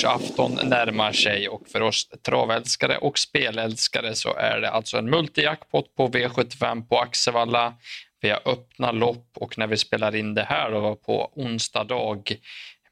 nyårsafton 0.00 0.58
närmar 0.62 1.12
sig 1.12 1.48
och 1.48 1.68
för 1.68 1.80
oss 1.80 2.08
travälskare 2.26 2.98
och 2.98 3.18
spelälskare 3.18 4.14
så 4.14 4.34
är 4.34 4.60
det 4.60 4.70
alltså 4.70 4.98
en 4.98 5.10
multijackpot 5.10 5.94
på 5.94 6.08
V75 6.08 6.88
på 6.88 6.98
Axevalla. 6.98 7.74
Vi 8.20 8.30
har 8.30 8.40
öppna 8.44 8.92
lopp 8.92 9.26
och 9.36 9.58
när 9.58 9.66
vi 9.66 9.76
spelar 9.76 10.16
in 10.16 10.34
det 10.34 10.42
här 10.42 10.70
då 10.70 10.96
på 10.96 11.32
onsdag 11.34 11.84
dag 11.84 12.36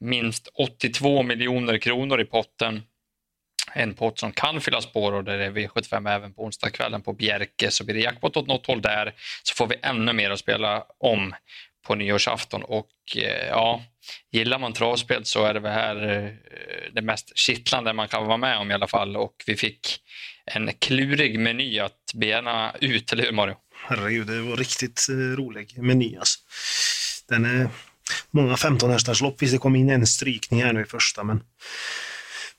minst 0.00 0.48
82 0.55 1.23
miljoner 1.23 1.79
kronor 1.79 2.20
i 2.20 2.24
potten. 2.24 2.82
En 3.72 3.95
pott 3.95 4.18
som 4.18 4.32
kan 4.32 4.61
fyllas 4.61 4.86
på 4.86 5.04
och 5.04 5.25
där 5.25 5.38
det 5.38 5.45
är 5.45 5.50
V75 5.50 6.11
även 6.11 6.34
på 6.34 6.45
onsdagskvällen 6.45 7.02
på 7.02 7.12
Bjerke. 7.12 7.70
Så 7.70 7.84
blir 7.84 7.95
det 7.95 8.00
jackpot 8.00 8.36
åt 8.36 8.47
något 8.47 8.66
håll 8.66 8.83
där 8.83 9.14
så 9.42 9.55
får 9.55 9.66
vi 9.66 9.77
ännu 9.83 10.12
mer 10.12 10.30
att 10.30 10.38
spela 10.38 10.84
om 10.98 11.34
på 11.86 11.95
nyårsafton. 11.95 12.62
Och 12.62 12.91
eh, 13.16 13.48
ja, 13.48 13.83
gillar 14.33 14.59
man 14.59 14.73
travspel 14.73 15.25
så 15.25 15.45
är 15.45 15.55
det 15.55 15.61
väl 15.61 15.73
här 15.73 16.25
eh, 16.25 16.30
det 16.95 17.03
mest 17.03 17.33
kittlande 17.39 17.93
man 17.93 18.09
kan 18.09 18.27
vara 18.27 18.37
med 18.37 18.59
om 18.59 18.71
i 18.71 18.75
alla 18.75 18.89
fall 18.89 19.17
och 19.17 19.34
vi 19.47 19.57
fick 19.57 20.01
en 20.47 20.71
klurig 20.79 21.39
meny 21.39 21.79
att 21.79 22.12
bena 22.15 22.75
ut, 22.81 23.12
eller 23.12 23.25
hur 23.25 23.33
Mario? 23.33 23.55
Herregud, 23.87 24.27
det 24.27 24.41
var 24.41 24.57
riktigt 24.57 25.07
eh, 25.11 25.15
rolig 25.15 25.79
meny 25.83 26.17
alltså. 26.17 26.39
Den 27.29 27.45
är 27.45 27.69
många 28.31 28.57
15 28.57 28.91
hästars 28.91 29.21
lopp. 29.21 29.43
Visst, 29.43 29.53
det 29.53 29.59
kom 29.59 29.77
in 29.77 29.91
en 29.91 30.07
strykning 30.07 30.62
här 30.62 30.73
nu 30.73 30.81
i 30.81 30.84
första, 30.84 31.25
men 31.25 31.43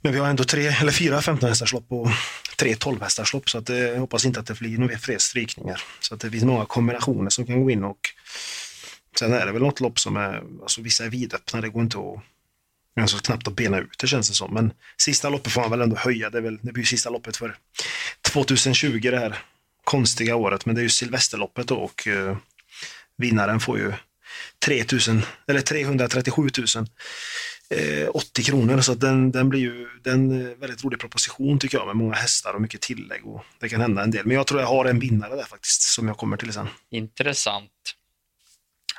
men 0.02 0.14
vi 0.14 0.20
har 0.20 0.28
ändå 0.28 0.44
tre 0.44 0.68
eller 0.68 0.92
fyra 0.92 1.22
15 1.22 1.50
hästars 1.50 1.74
lopp 1.74 1.92
och 1.92 2.10
tre 2.58 2.76
12 2.76 3.02
hästars 3.02 3.34
lopp 3.34 3.50
så 3.50 3.58
att, 3.58 3.70
eh, 3.70 3.78
jag 3.78 4.00
hoppas 4.00 4.26
inte 4.26 4.40
att 4.40 4.46
det 4.46 4.60
blir 4.60 4.78
några 4.78 4.98
fler 4.98 5.18
strykningar. 5.18 5.82
Så 6.00 6.14
att 6.16 6.22
det 6.22 6.32
finns 6.32 6.44
många 6.44 6.66
kombinationer 6.66 7.30
som 7.30 7.46
kan 7.46 7.64
gå 7.64 7.72
in 7.72 7.84
och 7.84 8.00
sen 9.20 9.34
är 9.34 9.46
det 9.46 9.52
väl 9.52 9.62
något 9.62 9.80
lopp 9.80 10.00
som 10.00 10.18
är, 10.18 10.44
alltså 10.62 10.82
vissa 10.82 11.06
är 11.06 11.10
vidöppna, 11.10 11.62
det 11.62 11.70
går 11.70 11.84
inte 11.84 11.98
att 11.98 12.24
Alltså 13.02 13.18
knappt 13.18 13.48
att 13.48 13.56
bena 13.56 13.80
ut 13.80 13.98
det 14.00 14.08
känns 14.08 14.30
det 14.30 14.36
som. 14.36 14.54
Men 14.54 14.74
sista 14.98 15.30
loppet 15.30 15.52
får 15.52 15.62
man 15.62 15.72
väl 15.72 15.82
ändå 15.82 15.96
höja. 15.96 16.30
Det, 16.30 16.38
är 16.38 16.42
väl, 16.42 16.60
det 16.62 16.72
blir 16.72 16.84
sista 16.84 17.10
loppet 17.10 17.38
för 17.38 17.58
2020 18.22 19.00
det 19.12 19.20
här 19.20 19.38
konstiga 19.84 20.36
året. 20.36 20.66
Men 20.66 20.76
det 20.76 20.82
är 20.82 20.84
ju 20.84 20.90
Silvesterloppet 20.90 21.68
då 21.68 21.76
och 21.76 22.08
eh, 22.08 22.38
vinnaren 23.18 23.60
får 23.60 23.78
ju 23.78 23.94
3000, 24.66 25.22
eller 25.48 25.62
337 25.62 26.50
000 26.76 26.88
80 28.14 28.44
kronor. 28.44 28.82
Så 28.82 28.94
den, 28.94 29.32
den 29.32 29.50
blir 29.50 29.60
ju 29.60 29.88
en 30.06 30.60
väldigt 30.60 30.84
rolig 30.84 31.00
proposition 31.00 31.60
tycker 31.60 31.78
jag 31.78 31.88
med 31.88 31.96
många 31.96 32.16
hästar 32.16 32.54
och 32.54 32.62
mycket 32.62 32.82
tillägg. 32.82 33.26
Och 33.26 33.46
det 33.60 33.70
kan 33.70 33.82
hända 33.82 34.04
en 34.04 34.12
del. 34.12 34.26
Men 34.26 34.36
jag 34.36 34.48
tror 34.48 34.62
jag 34.62 34.68
har 34.68 34.86
en 34.86 35.00
vinnare 35.00 35.36
där 35.36 35.44
faktiskt 35.44 35.82
som 35.82 36.08
jag 36.08 36.18
kommer 36.18 36.38
till 36.38 36.54
sen. 36.54 36.68
Intressant. 36.92 37.72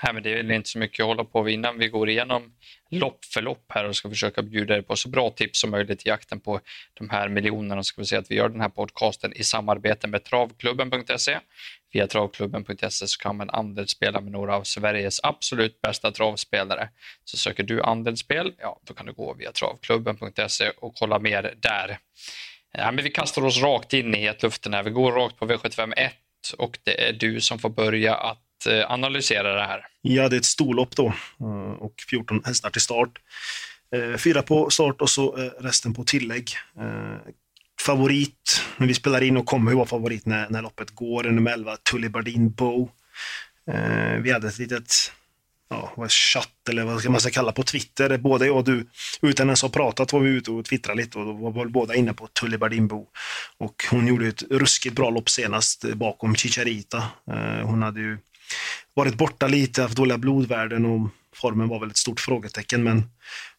Nej, 0.03 0.15
men 0.15 0.23
det 0.23 0.33
är 0.33 0.37
väl 0.37 0.51
inte 0.51 0.69
så 0.69 0.79
mycket 0.79 1.03
att 1.03 1.07
hålla 1.07 1.25
på 1.25 1.49
innan 1.49 1.79
vi 1.79 1.89
går 1.89 2.09
igenom 2.09 2.53
lopp 2.91 3.25
för 3.25 3.43
lopp 3.43 3.65
här 3.69 3.85
och 3.85 3.97
ska 3.97 4.09
försöka 4.09 4.43
bjuda 4.43 4.77
er 4.77 4.83
på 4.83 4.97
så 4.97 5.09
bra 5.09 5.31
tips 5.31 5.61
som 5.61 5.71
möjligt 5.71 6.07
i 6.07 6.09
jakten 6.09 6.41
på 6.41 6.61
de 6.95 7.11
här 7.11 7.29
miljonerna. 7.29 7.83
Ska 7.83 8.01
vi 8.01 8.07
säga 8.07 8.19
att 8.19 8.31
vi 8.31 8.35
gör 8.35 8.49
den 8.49 8.61
här 8.61 8.69
podcasten 8.69 9.33
i 9.33 9.45
samarbete 9.45 10.07
med 10.07 10.25
travklubben.se. 10.25 11.39
Via 11.93 12.07
travklubben.se 12.07 13.07
så 13.07 13.19
kan 13.19 13.37
man 13.37 13.51
andelsspela 13.51 14.21
med 14.21 14.33
några 14.33 14.57
av 14.57 14.63
Sveriges 14.63 15.21
absolut 15.23 15.81
bästa 15.81 16.11
travspelare. 16.11 16.89
Så 17.25 17.37
söker 17.37 17.63
du 17.63 17.83
andelsspel, 17.83 18.53
ja 18.59 18.81
då 18.85 18.95
kan 18.95 19.07
du 19.07 19.13
gå 19.13 19.35
via 19.35 19.53
travklubben.se 19.53 20.71
och 20.71 20.95
kolla 20.95 21.19
mer 21.19 21.55
där. 21.57 21.99
Ja, 22.73 22.93
men 22.93 23.05
vi 23.05 23.11
kastar 23.11 23.45
oss 23.45 23.63
rakt 23.63 23.93
in 23.93 24.15
i 24.15 24.19
hetluften 24.19 24.75
här. 24.75 24.83
Vi 24.83 24.91
går 24.91 25.13
rakt 25.13 25.37
på 25.37 25.47
V751 25.47 26.11
och 26.59 26.79
det 26.85 27.09
är 27.09 27.13
du 27.13 27.41
som 27.41 27.59
får 27.59 27.71
börja 27.71 28.15
att 28.15 28.43
Eh, 28.67 28.91
analysera 28.91 29.55
det 29.55 29.67
här? 29.67 29.87
Ja, 30.01 30.29
det 30.29 30.37
är 30.37 30.41
ett 30.41 30.45
storlopp 30.45 30.97
då 30.97 31.07
eh, 31.41 31.73
och 31.79 31.95
14 32.11 32.43
hästar 32.45 32.71
till 32.71 32.81
start. 32.81 33.11
Eh, 33.97 34.17
fyra 34.17 34.43
på 34.43 34.71
start 34.71 35.01
och 35.01 35.11
så 35.11 35.53
resten 35.61 35.95
på 35.95 36.05
tillägg. 36.05 36.51
Favorit, 37.87 38.63
när 38.77 38.87
vi 38.87 38.95
spelar 38.95 39.23
in 39.23 39.37
och 39.37 39.47
kommer 39.47 39.75
vara 39.75 39.87
favorit 39.87 40.27
när, 40.27 40.49
när 40.49 40.63
loppet 40.63 40.91
går, 40.91 41.27
är 41.27 41.31
nummer 41.31 41.53
11, 41.53 41.77
Tullibardin 41.77 42.51
Bow. 42.51 42.91
Vi 44.23 44.33
hade 44.33 44.49
ett 44.49 44.59
litet 44.59 45.13
ja, 45.71 45.93
vad 45.97 46.11
chatt 46.11 46.69
eller 46.69 46.85
vad 46.85 47.01
ska 47.01 47.11
man 47.11 47.21
ska 47.21 47.31
kalla 47.31 47.53
på 47.53 47.63
Twitter. 47.63 48.19
Både 48.19 48.47
jag 48.47 48.57
och 48.57 48.65
du, 48.65 48.87
utan 49.23 49.47
ens 49.47 49.63
ha 49.63 49.69
pratat, 49.69 50.13
var 50.13 50.21
vi 50.21 50.31
ute 50.31 50.51
och 50.51 50.65
twittrade 50.65 51.03
lite 51.03 51.19
och 51.19 51.27
då 51.27 51.33
var 51.33 51.65
vi 51.65 51.71
båda 51.71 51.95
inne 51.95 52.13
på 52.13 52.27
Tully 52.27 52.57
Bardimbo. 52.57 53.07
Och 53.59 53.85
hon 53.91 54.07
gjorde 54.07 54.29
ett 54.29 54.43
ruskigt 54.51 54.97
bra 54.97 55.11
lopp 55.11 55.29
senast 55.29 55.85
bakom 55.95 56.35
Chicharita. 56.35 57.03
Hon 57.65 57.83
hade 57.83 58.01
ju 58.01 58.19
varit 58.95 59.15
borta 59.15 59.47
lite, 59.47 59.83
haft 59.83 59.97
dåliga 59.97 60.19
blodvärden 60.19 60.85
och 60.85 61.11
formen 61.37 61.69
var 61.69 61.81
väl 61.81 61.91
ett 61.91 61.97
stort 61.97 62.21
frågetecken. 62.21 62.83
Men 62.83 63.11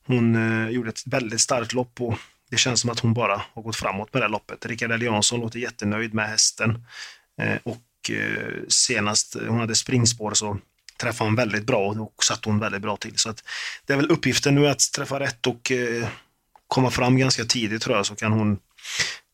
hon 0.06 0.36
eh, 0.36 0.70
gjorde 0.70 0.90
ett 0.90 1.04
väldigt 1.06 1.42
starkt 1.42 1.74
lopp 1.74 2.02
och 2.02 2.18
det 2.50 2.58
känns 2.58 2.82
som 2.82 2.90
att 2.90 3.00
hon 3.00 3.14
bara 3.14 3.42
har 3.54 3.62
gått 3.62 3.76
framåt 3.76 4.14
med 4.14 4.22
det 4.22 4.26
här 4.26 4.32
loppet. 4.32 4.66
Rickard 4.66 4.92
Eliasson 4.92 5.40
låter 5.40 5.60
jättenöjd 5.60 6.14
med 6.14 6.30
hästen. 6.30 6.86
Eh, 7.42 7.58
och 7.64 8.12
eh, 8.12 8.64
senast 8.68 9.38
hon 9.48 9.60
hade 9.60 9.76
springspår 9.76 10.34
så 10.34 10.58
träffade 11.02 11.30
hon 11.30 11.36
väldigt 11.36 11.64
bra 11.64 11.88
och 11.88 12.24
satt 12.24 12.46
hon 12.46 12.60
väldigt 12.60 12.82
bra 12.82 12.98
till. 12.98 13.18
Så 13.18 13.30
att 13.30 13.44
det 13.86 13.94
är 13.94 13.98
väl 13.98 14.12
uppgiften 14.12 14.56
nu 14.56 14.68
att 14.68 14.92
träffa 14.96 15.20
rätt 15.20 15.48
och 15.48 15.72
eh, 15.72 16.08
komma 16.68 16.90
fram 16.90 17.18
ganska 17.18 17.46
tidigt 17.46 17.82
tror 17.82 17.96
jag, 17.96 18.06
så 18.06 18.16
kan 18.16 18.32
hon 18.32 18.60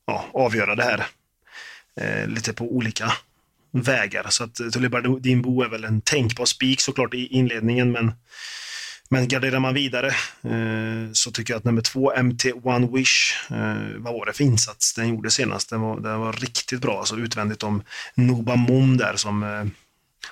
ja, 0.06 0.25
avgöra 0.34 0.75
det 0.75 0.84
här 0.84 1.07
eh, 2.01 2.28
lite 2.28 2.53
på 2.53 2.75
olika 2.75 3.13
vägar. 3.72 4.26
Så 4.30 4.44
att 4.44 4.60
eh, 4.60 4.68
Tulibardimbo 4.68 5.62
är 5.62 5.70
väl 5.70 5.84
en 5.84 6.02
tänkbar 6.02 6.46
spik 6.46 6.82
såklart 6.82 7.14
i 7.14 7.28
inledningen, 7.28 7.92
men, 7.92 8.12
men 9.10 9.28
garderar 9.28 9.60
man 9.60 9.74
vidare 9.74 10.08
eh, 10.44 11.12
så 11.14 11.32
tycker 11.32 11.54
jag 11.54 11.58
att 11.58 11.64
nummer 11.64 11.82
två, 11.82 12.24
MT 12.24 12.46
One 12.64 12.88
Wish, 12.88 13.34
eh, 13.52 13.98
vad 13.98 14.14
var 14.14 14.26
det 14.26 14.34
för 14.34 14.44
insats 14.44 14.94
den 14.94 15.10
gjorde 15.10 15.30
senast? 15.30 15.70
Den 15.70 15.82
var, 15.82 16.00
den 16.00 16.20
var 16.20 16.34
riktigt 16.34 16.82
bra, 16.82 17.00
alltså 17.00 17.16
utvändigt 17.16 17.64
om 17.64 17.84
Nobamon 18.16 18.98
där 18.98 19.14
som, 19.16 19.44
eh, 19.44 19.66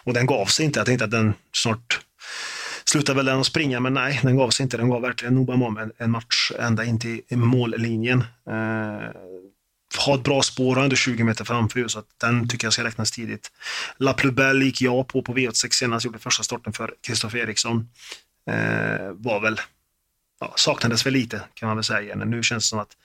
och 0.04 0.14
den 0.14 0.26
gav 0.26 0.46
sig 0.46 0.66
inte. 0.66 0.80
Jag 0.80 0.86
tänkte 0.86 1.06
att 1.06 1.12
den 1.12 1.34
snart 1.54 2.00
slutar 2.86 3.14
väl 3.14 3.26
den 3.26 3.40
att 3.40 3.46
springa, 3.46 3.80
men 3.80 3.94
nej, 3.94 4.20
den 4.24 4.38
gav 4.38 4.50
sig 4.50 4.64
inte. 4.64 4.78
Den 4.78 4.90
gav 4.90 5.02
verkligen 5.02 5.36
Nobamon 5.36 5.78
en, 5.78 5.92
en 5.98 6.12
match 6.12 6.52
ända 6.60 6.86
in 6.86 7.00
till 7.00 7.22
mållinjen. 7.30 8.24
Eh, 8.50 9.10
ha 9.98 10.16
ett 10.16 10.24
bra 10.24 10.42
spår 10.42 10.78
och 10.78 10.84
ändå 10.84 10.96
20 10.96 11.24
meter 11.24 11.46
framför 11.46 11.88
så 11.88 12.00
att 12.00 12.06
den 12.22 12.48
tycker 12.48 12.66
jag 12.66 12.74
ska 12.74 12.84
räknas 12.84 13.12
tidigt. 13.12 13.52
La 13.98 14.14
Plubelle 14.14 14.66
gick 14.66 14.82
jag 14.82 15.08
på 15.08 15.22
på 15.22 15.34
V86 15.34 15.70
senast, 15.70 16.06
gjorde 16.06 16.20
första 16.20 16.44
starten 16.44 16.74
för 16.74 16.94
Kristoffer 17.08 17.38
Eriksson. 17.38 17.90
Eh, 18.50 19.12
var 19.14 19.40
väl, 19.40 19.62
ja, 20.40 20.54
saknades 20.56 21.06
väl 21.06 21.14
lite 21.14 21.42
kan 21.54 21.68
man 21.68 21.78
väl 21.78 21.84
säga. 21.84 22.16
Men 22.16 22.30
nu 22.30 22.44
känns 22.44 22.64
det 22.64 22.68
som 22.68 22.80
att 22.80 22.96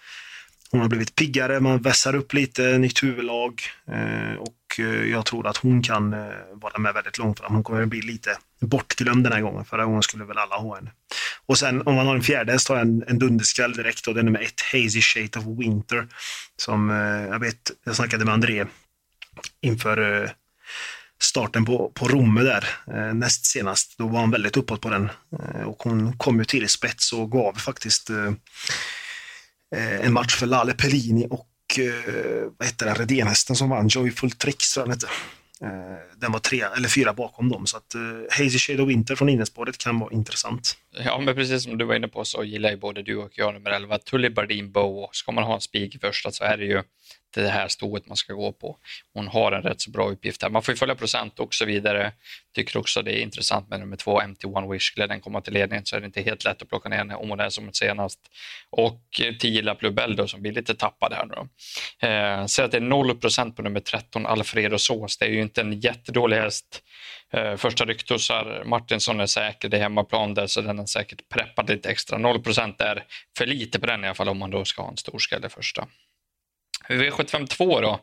hon 0.71 0.81
har 0.81 0.89
blivit 0.89 1.15
piggare, 1.15 1.61
man 1.61 1.83
vässar 1.83 2.15
upp 2.15 2.33
lite, 2.33 2.79
nytt 2.79 3.03
huvudlag 3.03 3.63
eh, 3.87 4.35
och 4.39 4.79
eh, 4.79 5.11
jag 5.11 5.27
tror 5.27 5.47
att 5.47 5.57
hon 5.57 5.83
kan 5.83 6.13
eh, 6.13 6.29
vara 6.53 6.79
med 6.79 6.95
väldigt 6.95 7.19
långt 7.19 7.39
fram. 7.39 7.55
Hon 7.55 7.65
kommer 7.65 7.83
att 7.83 7.89
bli 7.89 8.03
lite 8.03 8.39
bortglömd 8.61 9.25
den 9.25 9.33
här 9.33 9.41
gången. 9.41 9.65
Förra 9.65 9.85
gången 9.85 10.03
skulle 10.03 10.25
väl 10.25 10.39
alla 10.39 10.57
ha 10.57 10.75
henne. 10.75 10.91
Och 11.51 11.59
sen 11.59 11.83
om 11.83 11.95
man 11.95 12.07
har 12.07 12.15
en 12.15 12.23
fjärde 12.23 12.53
häst 12.53 12.69
har 12.69 12.77
jag 12.77 12.87
en, 12.87 13.05
en 13.07 13.19
dunderskräll 13.19 13.73
direkt 13.73 14.07
och 14.07 14.15
det 14.15 14.21
är 14.21 14.25
nummer 14.25 14.41
ett, 14.41 14.61
Hazy 14.73 15.01
Shade 15.01 15.39
of 15.39 15.59
Winter. 15.59 16.09
Som 16.57 16.91
eh, 16.91 16.97
jag 17.31 17.39
vet, 17.39 17.71
jag 17.85 17.97
snackade 17.97 18.25
med 18.25 18.35
André 18.35 18.67
inför 19.61 20.23
eh, 20.23 20.31
starten 21.21 21.65
på, 21.65 21.93
på 21.95 22.09
Romme 22.09 22.43
där 22.43 22.69
eh, 22.87 23.15
näst 23.15 23.47
senast. 23.47 23.99
Då 23.99 24.07
var 24.07 24.21
han 24.21 24.31
väldigt 24.31 24.57
uppåt 24.57 24.81
på 24.81 24.91
den 24.91 25.11
och 25.67 25.83
hon 25.83 26.19
kom 26.19 26.39
ju 26.39 26.45
till 26.45 26.69
spets 26.69 27.13
och 27.13 27.31
gav 27.31 27.53
faktiskt 27.53 28.11
Eh, 29.77 30.07
en 30.07 30.13
match 30.13 30.35
för 30.35 30.47
Lale 30.47 30.75
Pellini 30.75 31.27
och 31.31 31.79
eh, 31.79 32.51
vad 32.59 32.69
hette 32.69 32.85
den 32.85 32.95
Redén-hästen 32.95 33.57
som 33.57 33.69
vann, 33.71 33.89
Joyful 33.89 34.31
Tricks 34.31 34.73
tror 34.73 34.83
jag 34.83 34.89
den 34.89 34.93
hette. 34.93 35.09
Eh, 35.65 36.19
den 36.21 36.33
var 36.33 36.39
tre 36.39 36.61
eller 36.77 36.89
fyra 36.89 37.13
bakom 37.13 37.49
dem, 37.49 37.67
så 37.67 37.77
att 37.77 37.95
eh, 37.95 38.01
Hazy 38.31 38.59
Shade 38.59 38.83
of 38.83 38.89
Winter 38.89 39.17
från 39.17 39.29
innerspåret 39.29 39.79
kan 39.79 39.99
vara 39.99 40.13
intressant. 40.13 40.77
Ja, 41.05 41.19
men 41.19 41.35
precis 41.35 41.63
som 41.63 41.79
du 41.79 41.85
var 41.85 41.95
inne 41.95 42.09
på 42.09 42.25
så 42.25 42.45
gillar 42.45 42.71
ju 42.71 42.77
både 42.77 43.03
du 43.03 43.17
och 43.17 43.31
jag 43.35 43.55
nummer 43.55 43.71
11 43.71 43.99
Tully 43.99 44.31
Bardin 44.31 44.73
Bow. 44.73 45.09
Ska 45.13 45.33
man 45.33 45.45
ha 45.45 45.55
en 45.55 45.61
spik 45.61 45.95
i 45.95 45.99
första 45.99 46.31
så 46.31 46.45
är 46.45 46.57
det 46.57 46.65
ju 46.65 46.83
det 47.35 47.49
här 47.49 47.69
stoet 47.69 48.07
man 48.07 48.17
ska 48.17 48.33
gå 48.33 48.53
på. 48.53 48.77
Hon 49.15 49.29
har 49.29 49.53
en 49.53 49.63
rätt 49.63 49.81
så 49.81 49.91
bra 49.91 50.11
uppgift 50.11 50.43
här. 50.43 50.51
Man 50.51 50.63
får 50.63 50.73
ju 50.73 50.77
följa 50.77 50.95
procent 50.95 51.39
och 51.39 51.55
så 51.55 51.65
vidare. 51.65 52.13
Tycker 52.55 52.79
också 52.79 53.03
det 53.03 53.21
är 53.21 53.23
intressant 53.23 53.69
med 53.69 53.81
nummer 53.81 53.97
två, 53.97 54.21
MT1 54.21 54.73
Wish. 54.73 54.83
Skulle 54.83 55.07
den 55.07 55.21
komma 55.21 55.41
till 55.41 55.53
ledningen 55.53 55.87
så 55.87 55.97
är 55.97 56.01
det 56.01 56.07
inte 56.07 56.23
helt 56.23 56.45
lätt 56.45 56.63
att 56.63 56.69
plocka 56.69 56.89
ner 56.89 56.97
henne 56.97 57.15
om 57.15 57.31
hon 57.31 57.41
är 57.41 57.49
som 57.49 57.73
senast. 57.73 58.21
Och 58.71 59.03
10 59.41 59.63
La 59.63 59.75
Plubel 59.75 60.17
då 60.17 60.27
som 60.27 60.43
blir 60.43 60.53
lite 60.53 60.75
tappad 60.75 61.13
här 61.13 61.27
nu 61.27 61.35
då. 61.35 61.49
Eh, 62.07 62.47
Säg 62.47 62.65
att 62.65 62.71
det 62.71 62.77
är 62.77 62.81
0 62.81 63.17
procent 63.17 63.57
på 63.57 63.63
nummer 63.63 63.81
13, 63.81 64.27
Alfredo 64.27 64.79
Sås. 64.79 65.19
Det 65.19 65.25
är 65.25 65.31
ju 65.31 65.43
inte 65.43 65.61
en 65.61 65.81
jättedålig 65.81 66.37
häst. 66.37 66.83
Eh, 67.33 67.57
första 67.57 67.85
ryktosar, 67.85 68.63
Martinsson 68.65 69.21
är 69.21 69.27
säker, 69.27 69.69
det 69.69 69.77
är 69.77 69.81
hemmaplan 69.81 70.35
där 70.35 70.47
så 70.47 70.61
den 70.61 70.79
är 70.79 70.87
säkert 70.87 71.29
preppad 71.29 71.71
lite 71.71 71.91
extra. 71.91 72.19
0 72.19 72.43
procent 72.43 72.81
är 72.81 73.05
för 73.39 73.47
lite 73.47 73.81
på 73.81 73.87
den 73.87 74.05
i 74.05 74.07
alla 74.07 74.15
fall 74.15 74.29
om 74.29 74.39
man 74.39 74.51
då 74.51 74.65
ska 74.65 74.83
ha 74.83 74.91
en 74.91 74.97
storskalle 74.97 75.49
första. 75.49 75.87
V752 76.89 77.81
då. 77.81 78.01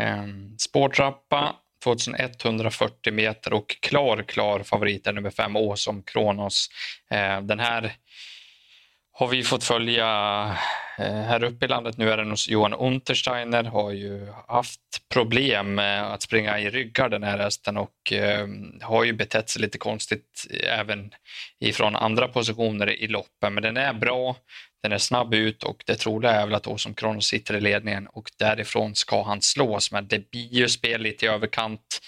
Eh, 0.00 0.26
spårtrappa 0.58 1.56
2140 1.84 3.12
meter 3.12 3.52
och 3.52 3.76
klar, 3.80 4.22
klar 4.22 4.62
favorit 4.62 5.06
är 5.06 5.12
nummer 5.12 5.30
fem 5.30 5.56
Åsom 5.56 6.02
Kronos. 6.02 6.68
Eh, 7.10 7.40
den 7.40 7.60
här 7.60 7.96
har 9.12 9.26
vi 9.28 9.42
fått 9.42 9.64
följa 9.64 10.06
eh, 10.98 11.14
här 11.14 11.44
uppe 11.44 11.64
i 11.64 11.68
landet. 11.68 11.96
Nu 11.96 12.10
är 12.10 12.16
den 12.16 12.30
hos 12.30 12.48
Johan 12.48 12.74
Untersteiner 12.74 13.64
har 13.64 13.90
ju 13.90 14.26
haft 14.48 14.80
problem 15.12 15.74
med 15.74 16.12
att 16.12 16.22
springa 16.22 16.58
i 16.60 16.70
ryggar 16.70 17.08
den 17.08 17.22
här 17.22 17.38
hästen 17.38 17.76
och 17.76 18.12
ehm, 18.12 18.78
har 18.82 19.04
ju 19.04 19.12
betett 19.12 19.50
sig 19.50 19.62
lite 19.62 19.78
konstigt 19.78 20.46
eh, 20.50 20.78
även 20.80 21.10
ifrån 21.60 21.96
andra 21.96 22.28
positioner 22.28 22.90
i 22.90 23.06
loppen. 23.06 23.54
Men 23.54 23.62
den 23.62 23.76
är 23.76 23.92
bra, 23.92 24.36
den 24.84 24.92
är 24.92 24.98
snabb 24.98 25.34
ut 25.34 25.62
och 25.62 25.82
det 25.86 25.94
troliga 25.94 26.32
är 26.32 26.46
väl 26.46 26.54
att 26.54 26.66
Åsom 26.66 26.94
Kronos 26.94 27.26
sitter 27.26 27.56
i 27.56 27.60
ledningen 27.60 28.06
och 28.06 28.30
därifrån 28.38 28.94
ska 28.94 29.22
han 29.22 29.42
slås. 29.42 29.92
Men 29.92 30.08
det 30.08 30.30
blir 30.30 30.54
ju 30.54 30.68
spel 30.68 31.00
lite 31.02 31.26
i 31.26 31.28
överkant. 31.28 32.00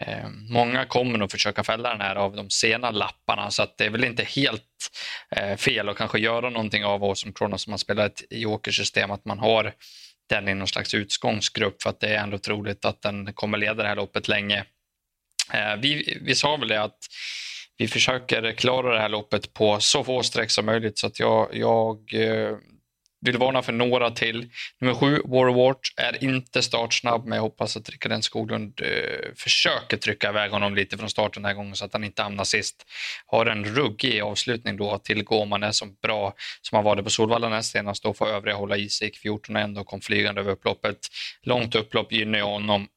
Eh, 0.00 0.28
många 0.50 0.84
kommer 0.84 1.18
nog 1.18 1.30
försöka 1.30 1.64
fälla 1.64 1.88
den 1.88 2.00
här 2.00 2.16
av 2.16 2.36
de 2.36 2.50
sena 2.50 2.90
lapparna 2.90 3.50
så 3.50 3.62
att 3.62 3.78
det 3.78 3.84
är 3.84 3.90
väl 3.90 4.04
inte 4.04 4.24
helt 4.24 4.90
eh, 5.36 5.56
fel 5.56 5.88
att 5.88 5.96
kanske 5.96 6.18
göra 6.18 6.50
någonting 6.50 6.84
av 6.84 7.04
oss 7.04 7.20
som 7.20 7.32
Kronos 7.32 7.62
som 7.62 7.70
man 7.70 7.78
spelar 7.78 8.06
ett 8.06 8.22
jokersystem 8.30 9.10
att 9.10 9.24
man 9.24 9.38
har 9.38 9.72
den 10.28 10.48
i 10.48 10.54
någon 10.54 10.68
slags 10.68 10.94
utgångsgrupp 10.94 11.82
för 11.82 11.90
att 11.90 12.00
det 12.00 12.08
är 12.08 12.22
ändå 12.22 12.38
troligt 12.38 12.84
att 12.84 13.02
den 13.02 13.32
kommer 13.32 13.58
leda 13.58 13.82
det 13.82 13.88
här 13.88 13.96
loppet 13.96 14.28
länge. 14.28 14.64
Eh, 15.52 15.76
vi, 15.78 16.18
vi 16.22 16.34
sa 16.34 16.56
väl 16.56 16.68
det 16.68 16.82
att 16.82 16.98
vi 17.76 17.88
försöker 17.88 18.52
klara 18.52 18.94
det 18.94 19.00
här 19.00 19.08
loppet 19.08 19.54
på 19.54 19.80
så 19.80 20.04
få 20.04 20.22
streck 20.22 20.50
som 20.50 20.66
möjligt 20.66 20.98
så 20.98 21.06
att 21.06 21.20
jag, 21.20 21.48
jag 21.52 22.14
eh, 22.14 22.56
vill 23.24 23.38
varna 23.38 23.62
för 23.62 23.72
några 23.72 24.10
till. 24.10 24.50
Nummer 24.80 24.94
sju, 24.94 25.20
Warwart, 25.24 25.92
är 25.96 26.24
inte 26.24 26.62
startsnabb, 26.62 27.26
men 27.26 27.36
jag 27.36 27.42
hoppas 27.42 27.76
att 27.76 27.88
Rickard 27.88 28.12
N 28.12 28.22
Skoglund 28.22 28.80
eh, 28.80 29.34
försöker 29.36 29.96
trycka 29.96 30.28
iväg 30.28 30.50
honom 30.50 30.74
lite 30.74 30.98
från 30.98 31.10
starten 31.10 31.42
den 31.42 31.48
här 31.48 31.54
gången 31.54 31.76
så 31.76 31.84
att 31.84 31.92
han 31.92 32.04
inte 32.04 32.22
hamnar 32.22 32.44
sist. 32.44 32.86
Har 33.26 33.46
en 33.46 33.64
ruggig 33.64 34.20
avslutning 34.20 34.76
då 34.76 34.98
till 34.98 35.16
tillgå 35.16 35.42
om 35.42 35.52
han 35.52 35.62
är 35.62 35.72
så 35.72 35.86
bra 36.02 36.34
som 36.62 36.76
han 36.76 36.84
var 36.84 36.96
det 36.96 37.02
på 37.02 37.10
Solvalla 37.10 37.48
näst 37.48 37.72
senast. 37.72 38.02
Då 38.02 38.14
får 38.14 38.28
övriga 38.28 38.56
hålla 38.56 38.76
i 38.76 38.88
sig. 38.88 39.12
14 39.22 39.56
ändå 39.56 39.84
kom 39.84 40.00
flygande 40.00 40.40
över 40.40 40.52
upploppet. 40.52 40.98
Långt 41.42 41.74
upplopp 41.74 42.12
gynnar 42.12 42.38
ju 42.38 42.44
honom 42.44 42.88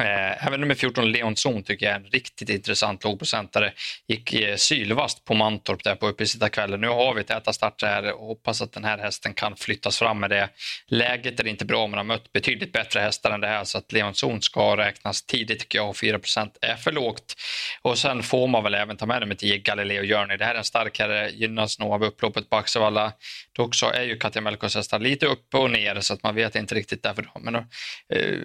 Eh, 0.00 0.46
även 0.46 0.60
nummer 0.60 0.74
14, 0.74 1.12
Leon 1.12 1.36
Zon, 1.36 1.62
tycker 1.62 1.86
jag 1.86 1.94
är 1.94 1.98
en 1.98 2.06
riktigt 2.06 2.48
intressant 2.48 3.04
lågprocentare. 3.04 3.72
Gick 4.08 4.32
eh, 4.32 4.56
sylvast 4.56 5.24
på 5.24 5.34
Mantorp 5.34 5.84
där 5.84 5.94
på 5.94 6.08
uppesittarkvällen. 6.08 6.80
Nu 6.80 6.88
har 6.88 7.14
vi 7.14 7.24
täta 7.24 7.52
starter 7.52 7.86
här 7.86 8.12
och 8.12 8.26
hoppas 8.26 8.62
att 8.62 8.72
den 8.72 8.84
här 8.84 8.98
hästen 8.98 9.34
kan 9.34 9.56
flyttas 9.56 9.98
fram 9.98 10.20
med 10.20 10.30
det. 10.30 10.48
Läget 10.86 11.40
är 11.40 11.46
inte 11.46 11.64
bra, 11.64 11.86
men 11.86 11.96
har 11.96 12.04
mött 12.04 12.32
betydligt 12.32 12.72
bättre 12.72 13.00
hästar 13.00 13.30
än 13.30 13.40
det 13.40 13.46
här 13.46 13.64
så 13.64 13.78
att 13.78 13.92
Leon 13.92 14.14
Zon 14.14 14.42
ska 14.42 14.76
räknas 14.76 15.22
tidigt 15.22 15.60
tycker 15.60 15.78
jag 15.78 15.88
och 15.88 15.96
4% 15.96 16.50
är 16.60 16.76
för 16.76 16.92
lågt. 16.92 17.34
Och 17.82 17.98
sen 17.98 18.22
får 18.22 18.48
man 18.48 18.64
väl 18.64 18.74
även 18.74 18.96
ta 18.96 19.06
med 19.06 19.20
nummer 19.20 19.34
10, 19.34 19.58
Galileo 19.58 20.02
Journey. 20.02 20.36
Det 20.36 20.44
här 20.44 20.54
är 20.54 20.58
en 20.58 20.64
starkare, 20.64 21.30
gynnas 21.30 21.78
nog 21.78 21.92
av 21.92 22.04
upploppet 22.04 22.50
på 22.50 22.56
Axevalla. 22.56 23.12
Dock 23.52 23.74
så 23.74 23.90
är 23.90 24.02
ju 24.02 24.16
Katja 24.16 24.40
Melkos 24.40 24.74
hästar 24.74 24.98
lite 24.98 25.26
upp 25.26 25.54
och 25.54 25.70
ner 25.70 26.00
så 26.00 26.14
att 26.14 26.22
man 26.22 26.34
vet 26.34 26.56
inte 26.56 26.74
riktigt 26.74 27.02
därför. 27.02 27.30
Men 27.40 27.54
eh, 27.54 27.62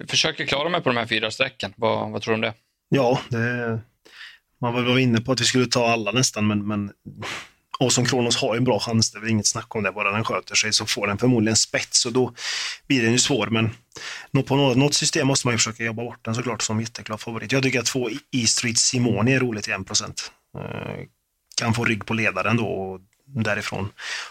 försöker 0.08 0.46
klara 0.46 0.68
mig 0.68 0.80
på 0.80 0.88
de 0.88 0.96
här 0.96 1.06
fyra 1.06 1.30
strecken. 1.44 1.72
Vad, 1.76 2.10
vad 2.10 2.22
tror 2.22 2.32
du 2.32 2.34
om 2.34 2.40
det? 2.40 2.54
Ja, 2.88 3.20
det, 3.28 3.80
man 4.60 4.74
var 4.74 4.98
inne 4.98 5.20
på 5.20 5.32
att 5.32 5.40
vi 5.40 5.44
skulle 5.44 5.66
ta 5.66 5.88
alla 5.88 6.12
nästan, 6.12 6.46
men, 6.46 6.66
men 6.66 6.90
som 7.90 8.06
Kronos 8.06 8.36
har 8.36 8.56
en 8.56 8.64
bra 8.64 8.80
chans, 8.80 9.10
det 9.10 9.18
är 9.18 9.20
väl 9.20 9.30
inget 9.30 9.46
snack 9.46 9.74
om 9.74 9.82
det. 9.82 9.92
Bara 9.92 10.10
den 10.10 10.24
sköter 10.24 10.54
sig 10.54 10.72
så 10.72 10.86
får 10.86 11.06
den 11.06 11.18
förmodligen 11.18 11.56
spets 11.56 12.06
och 12.06 12.12
då 12.12 12.34
blir 12.86 13.02
den 13.02 13.12
ju 13.12 13.18
svår. 13.18 13.46
Men 13.46 13.70
på 14.44 14.56
något, 14.56 14.76
något 14.76 14.94
system 14.94 15.26
måste 15.26 15.46
man 15.46 15.54
ju 15.54 15.58
försöka 15.58 15.84
jobba 15.84 16.04
bort 16.04 16.24
den 16.24 16.34
såklart 16.34 16.62
som 16.62 16.80
jätteklar 16.80 17.16
favorit. 17.16 17.52
Jag 17.52 17.62
tycker 17.62 17.80
att 17.80 17.86
två 17.86 18.10
E-Street 18.10 18.78
Simoni 18.78 19.32
är 19.32 19.40
roligt 19.40 19.68
i 19.68 19.70
1 19.70 19.86
procent. 19.86 20.32
Eh, 20.58 21.04
kan 21.56 21.74
få 21.74 21.84
rygg 21.84 22.06
på 22.06 22.14
ledaren 22.14 22.56
då 22.56 22.66
och 22.66 23.00
därifrån 23.26 23.88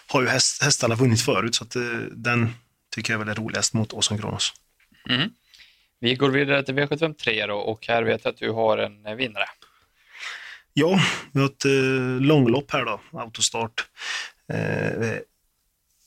har 0.07 0.21
ju 0.21 0.27
häst, 0.27 0.63
hästarna 0.63 0.95
vunnit 0.95 1.21
förut 1.21 1.55
så 1.55 1.63
att, 1.63 1.75
eh, 1.75 1.81
den 2.11 2.49
tycker 2.95 3.13
jag 3.13 3.19
väl 3.19 3.29
är 3.29 3.35
roligast 3.35 3.73
mot 3.73 3.93
Åsson 3.93 4.17
Kronos. 4.17 4.53
Mm. 5.09 5.29
Vi 6.03 6.15
går 6.15 6.29
vidare 6.29 6.63
till 6.63 6.75
V753 6.75 7.47
då, 7.47 7.55
och 7.55 7.87
här 7.87 8.03
vet 8.03 8.21
jag 8.23 8.31
att 8.31 8.37
du 8.37 8.51
har 8.51 8.77
en 8.77 9.05
eh, 9.05 9.15
vinnare. 9.15 9.45
Ja, 10.73 10.99
vi 11.31 11.39
har 11.39 11.47
ett 11.47 11.65
eh, 11.65 12.21
långlopp 12.21 12.71
här 12.71 12.85
då, 12.85 13.19
autostart. 13.19 13.85
Eh, 14.53 15.17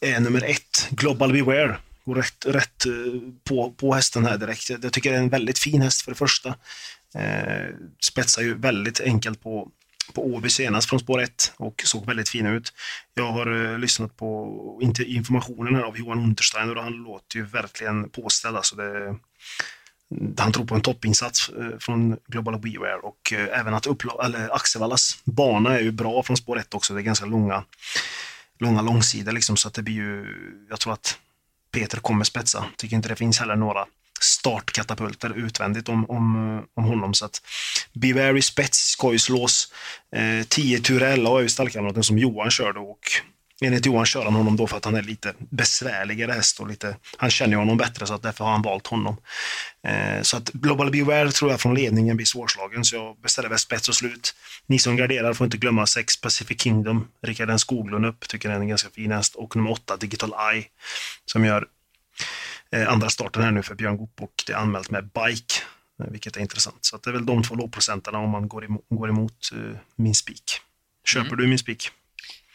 är 0.01 0.21
nummer 0.21 0.45
ett, 0.45 0.89
Global 0.91 1.33
Beware. 1.33 1.77
Går 2.05 2.15
rätt, 2.15 2.47
rätt 2.47 2.87
eh, 2.87 2.93
på, 3.49 3.71
på 3.71 3.95
hästen 3.95 4.25
här 4.25 4.39
direkt. 4.39 4.71
Jag 4.71 4.93
tycker 4.93 5.11
det 5.11 5.17
är 5.17 5.21
en 5.21 5.29
väldigt 5.29 5.59
fin 5.59 5.83
häst 5.83 6.03
för 6.03 6.11
det 6.11 6.19
första. 6.19 6.49
Eh, 7.15 7.75
spetsar 8.01 8.43
ju 8.43 8.55
väldigt 8.55 9.01
enkelt 9.01 9.43
på, 9.43 9.69
på 10.15 10.27
Åby 10.27 10.49
senast 10.49 10.89
från 10.89 11.01
spår 11.01 11.23
1 11.23 11.53
och 11.57 11.83
såg 11.85 12.07
väldigt 12.07 12.29
fin 12.29 12.47
ut. 12.47 12.73
Jag 13.15 13.33
har 13.33 13.73
eh, 13.73 13.79
lyssnat 13.79 14.17
på 14.17 14.81
inte 14.83 15.05
informationen 15.05 15.75
här 15.75 15.83
av 15.83 15.99
Johan 15.99 16.19
Untersteiner 16.19 16.77
och 16.77 16.85
han 16.85 16.93
låter 16.93 17.37
ju 17.37 17.47
verkligen 17.47 18.11
påställd. 18.11 18.57
Alltså 18.57 18.77
det, 18.77 19.19
han 20.39 20.53
tror 20.53 20.65
på 20.65 20.75
en 20.75 20.81
toppinsats 20.81 21.49
eh, 21.49 21.79
från 21.79 22.17
Global 22.27 22.61
WeWare 22.61 22.97
och 23.03 23.33
eh, 23.33 23.61
även 23.61 23.75
att 23.75 23.87
Axevallas 24.51 25.19
bana 25.25 25.79
är 25.79 25.81
ju 25.81 25.91
bra 25.91 26.23
från 26.23 26.37
spår 26.37 26.59
1 26.59 26.75
också. 26.75 26.95
Det 26.95 27.01
är 27.01 27.03
ganska 27.03 27.27
långa, 27.27 27.65
långa 28.59 28.83
långsidor 28.83 29.33
liksom, 29.33 29.57
så 29.57 29.69
att 29.69 29.75
det 29.75 29.83
blir 29.83 29.95
ju, 29.95 30.27
jag 30.71 30.81
tror 30.81 30.93
att 30.93 31.19
Peter 31.71 31.99
kommer 31.99 32.25
spetsa. 32.25 32.65
Tycker 32.77 32.97
inte 32.97 33.09
det 33.09 33.17
finns 33.17 33.39
heller 33.39 33.57
några 33.57 33.87
startkatapulter 34.21 35.39
utvändigt 35.39 35.89
om, 35.89 36.11
om, 36.11 36.57
eh, 36.57 36.65
om 36.75 36.85
honom. 36.85 37.15
Så 37.15 37.25
att 37.25 37.43
Beware 37.93 38.43
spets 38.43 38.79
ska 38.79 39.13
ju 39.13 39.19
slås. 39.19 39.73
Eh, 40.17 40.47
10 40.49 40.81
Turella 40.81 41.31
är 41.39 41.43
ju 41.43 41.49
stallkamraten 41.49 42.03
som 42.03 42.19
Johan 42.19 42.51
körde 42.51 42.79
och 42.81 43.01
Enligt 43.61 43.87
Johan 43.87 44.07
kör 44.07 44.25
han 44.25 44.35
honom 44.35 44.57
då 44.57 44.67
för 44.67 44.77
att 44.77 44.85
han 44.85 44.95
är 44.95 45.03
lite 45.03 45.35
besvärligare 45.39 46.33
häst 46.33 46.61
och 46.61 46.69
lite, 46.69 46.97
han 47.17 47.31
känner 47.31 47.53
ju 47.53 47.59
honom 47.59 47.77
bättre 47.77 48.07
så 48.07 48.15
att 48.15 48.23
därför 48.23 48.45
har 48.45 48.53
han 48.53 48.63
valt 48.63 48.87
honom. 48.87 49.17
Eh, 49.83 50.23
så 50.23 50.37
att 50.37 50.51
Global 50.53 50.91
Beware 50.91 51.33
tror 51.33 51.51
jag 51.51 51.61
från 51.61 51.75
ledningen 51.75 52.17
blir 52.17 52.27
svårslagen 52.27 52.85
så 52.85 52.97
jag 52.97 53.21
beställer 53.21 53.49
väl 53.49 53.59
spets 53.59 53.89
och 53.89 53.95
slut. 53.95 54.35
Ni 54.67 54.79
som 54.79 54.97
garderar 54.97 55.35
får 55.35 55.45
inte 55.45 55.57
glömma 55.57 55.87
6 55.87 56.21
Pacific 56.21 56.61
Kingdom, 56.61 57.09
Rickard 57.23 57.51
N 57.51 57.59
Skoglund 57.59 58.07
upp, 58.07 58.29
tycker 58.29 58.49
den 58.49 58.59
är 58.59 58.63
en 58.63 58.69
ganska 58.69 58.91
fin 58.91 59.13
häst 59.13 59.35
och 59.35 59.57
nummer 59.57 59.71
8 59.71 59.97
Digital 59.97 60.35
Eye 60.53 60.65
som 61.25 61.45
gör 61.45 61.67
eh, 62.73 62.93
andra 62.93 63.11
starten 63.11 63.43
här 63.43 63.51
nu 63.51 63.63
för 63.63 63.75
Björn 63.75 63.97
Goop 63.97 64.23
och 64.23 64.45
det 64.47 64.53
är 64.53 64.57
anmält 64.57 64.91
med 64.91 65.05
Bike 65.05 65.55
eh, 66.03 66.11
vilket 66.11 66.37
är 66.37 66.41
intressant. 66.41 66.79
Så 66.81 66.97
att 66.97 67.03
det 67.03 67.11
är 67.11 67.15
väl 67.15 67.27
de 67.27 67.43
två 67.43 67.55
lågprocentarna 67.55 68.19
om 68.19 68.31
man 68.31 68.49
går 68.49 68.65
emot, 68.65 68.85
går 68.89 69.09
emot 69.09 69.51
uh, 69.55 69.77
min 69.97 70.15
spik. 70.15 70.61
Köper 71.05 71.29
mm. 71.29 71.41
du 71.41 71.47
min 71.47 71.59
spik? 71.59 71.91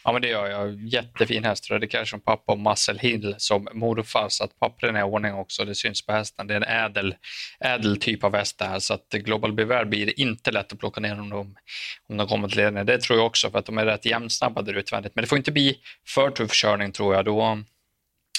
Ja, 0.04 0.12
men 0.12 0.22
det 0.22 0.28
gör 0.28 0.46
jag. 0.46 0.88
Jättefin 0.88 1.44
häst. 1.44 1.70
Röde 1.70 2.06
som 2.06 2.20
pappa 2.20 2.52
och 2.52 2.58
Muscle 2.58 2.98
Hill 2.98 3.34
som 3.38 3.68
morfar. 3.72 4.26
Så 4.28 4.44
att 4.44 4.58
pappren 4.58 4.96
är 4.96 5.00
i 5.00 5.02
ordning 5.02 5.34
också. 5.34 5.64
Det 5.64 5.74
syns 5.74 6.06
på 6.06 6.12
hästen. 6.12 6.46
Det 6.46 6.54
är 6.54 6.56
en 6.56 6.90
ädel, 6.90 7.14
ädel 7.60 7.96
typ 7.96 8.24
av 8.24 8.36
häst 8.36 8.58
det 8.58 8.64
här. 8.64 8.78
Så 8.78 8.94
att 8.94 9.08
Global 9.08 9.52
Beware 9.52 9.86
blir 9.86 10.20
inte 10.20 10.50
lätt 10.50 10.72
att 10.72 10.78
plocka 10.78 11.00
ner 11.00 11.20
om 11.20 11.30
de, 11.30 11.56
om 12.08 12.16
de 12.16 12.26
kommer 12.26 12.48
till 12.48 12.56
ledningen. 12.56 12.86
Det 12.86 13.00
tror 13.00 13.18
jag 13.18 13.26
också 13.26 13.50
för 13.50 13.58
att 13.58 13.66
de 13.66 13.78
är 13.78 13.86
rätt 13.86 14.06
jämnsnabba 14.06 14.62
där 14.62 14.74
utvändigt. 14.74 15.14
Men 15.14 15.22
det 15.22 15.28
får 15.28 15.38
inte 15.38 15.52
bli 15.52 15.76
för 16.14 16.30
tuff 16.30 16.52
körning 16.52 16.92
tror 16.92 17.14
jag. 17.14 17.24
Då, 17.24 17.62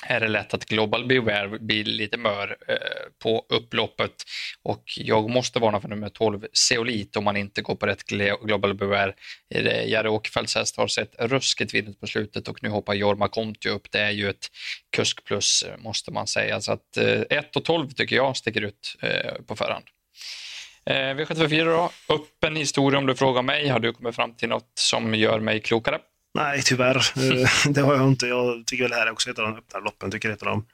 är 0.07 0.19
det 0.19 0.27
lätt 0.27 0.53
att 0.53 0.65
Global 0.65 1.05
Beware 1.07 1.59
blir 1.59 1.83
lite 1.85 2.17
mör 2.17 2.57
eh, 2.67 2.75
på 3.23 3.45
upploppet. 3.49 4.11
Och 4.63 4.83
jag 4.97 5.29
måste 5.29 5.59
varna 5.59 5.81
för 5.81 5.87
nummer 5.87 6.09
12, 6.09 6.47
Zeolit, 6.53 7.15
om 7.15 7.23
man 7.23 7.37
inte 7.37 7.61
går 7.61 7.75
på 7.75 7.85
rätt 7.85 8.03
Global 8.43 8.73
Beware. 8.73 9.13
Eh, 9.55 9.89
Jerry 9.89 10.07
Åkerfeldts 10.07 10.55
häst 10.55 10.77
har 10.77 10.87
sett 10.87 11.15
ruskigt 11.19 11.73
vinnigt 11.73 11.99
på 11.99 12.07
slutet 12.07 12.47
och 12.47 12.63
nu 12.63 12.69
hoppar 12.69 12.93
Jorma 12.93 13.27
Kontio 13.27 13.69
upp. 13.69 13.91
Det 13.91 13.99
är 13.99 14.11
ju 14.11 14.29
ett 14.29 14.47
kusk 14.95 15.23
plus, 15.23 15.63
eh, 15.63 15.77
måste 15.77 16.11
man 16.11 16.27
säga. 16.27 16.61
Så 16.61 16.71
att 16.71 16.97
eh, 16.97 17.21
1 17.29 17.55
och 17.55 17.65
12 17.65 17.89
tycker 17.89 18.15
jag 18.15 18.37
sticker 18.37 18.61
ut 18.61 18.95
eh, 19.01 19.33
på 19.47 19.55
förhand. 19.55 19.85
Eh, 20.85 20.93
V74 20.93 21.65
då, 21.65 21.91
öppen 22.15 22.55
historia 22.55 22.99
om 22.99 23.05
du 23.05 23.15
frågar 23.15 23.41
mig. 23.41 23.67
Har 23.67 23.79
du 23.79 23.93
kommit 23.93 24.15
fram 24.15 24.35
till 24.35 24.49
något 24.49 24.71
som 24.75 25.15
gör 25.15 25.39
mig 25.39 25.59
klokare? 25.59 25.99
Nej, 26.33 26.61
tyvärr. 26.61 26.95
Eh, 26.95 27.49
det 27.69 27.81
har 27.81 27.95
jag 27.95 28.07
inte. 28.07 28.27
Jag 28.27 28.65
tycker 28.65 28.83
väl 28.83 28.91
det 28.91 28.97
här 28.97 29.07
är 29.07 29.11
också 29.11 29.29
ett 29.29 29.39
av 29.39 29.45
de 29.45 29.57
öppnare 29.57 29.83
loppen. 29.83 30.11
Tycker 30.11 30.29
ett 30.29 30.41
av 30.41 30.47
de, 30.47 30.65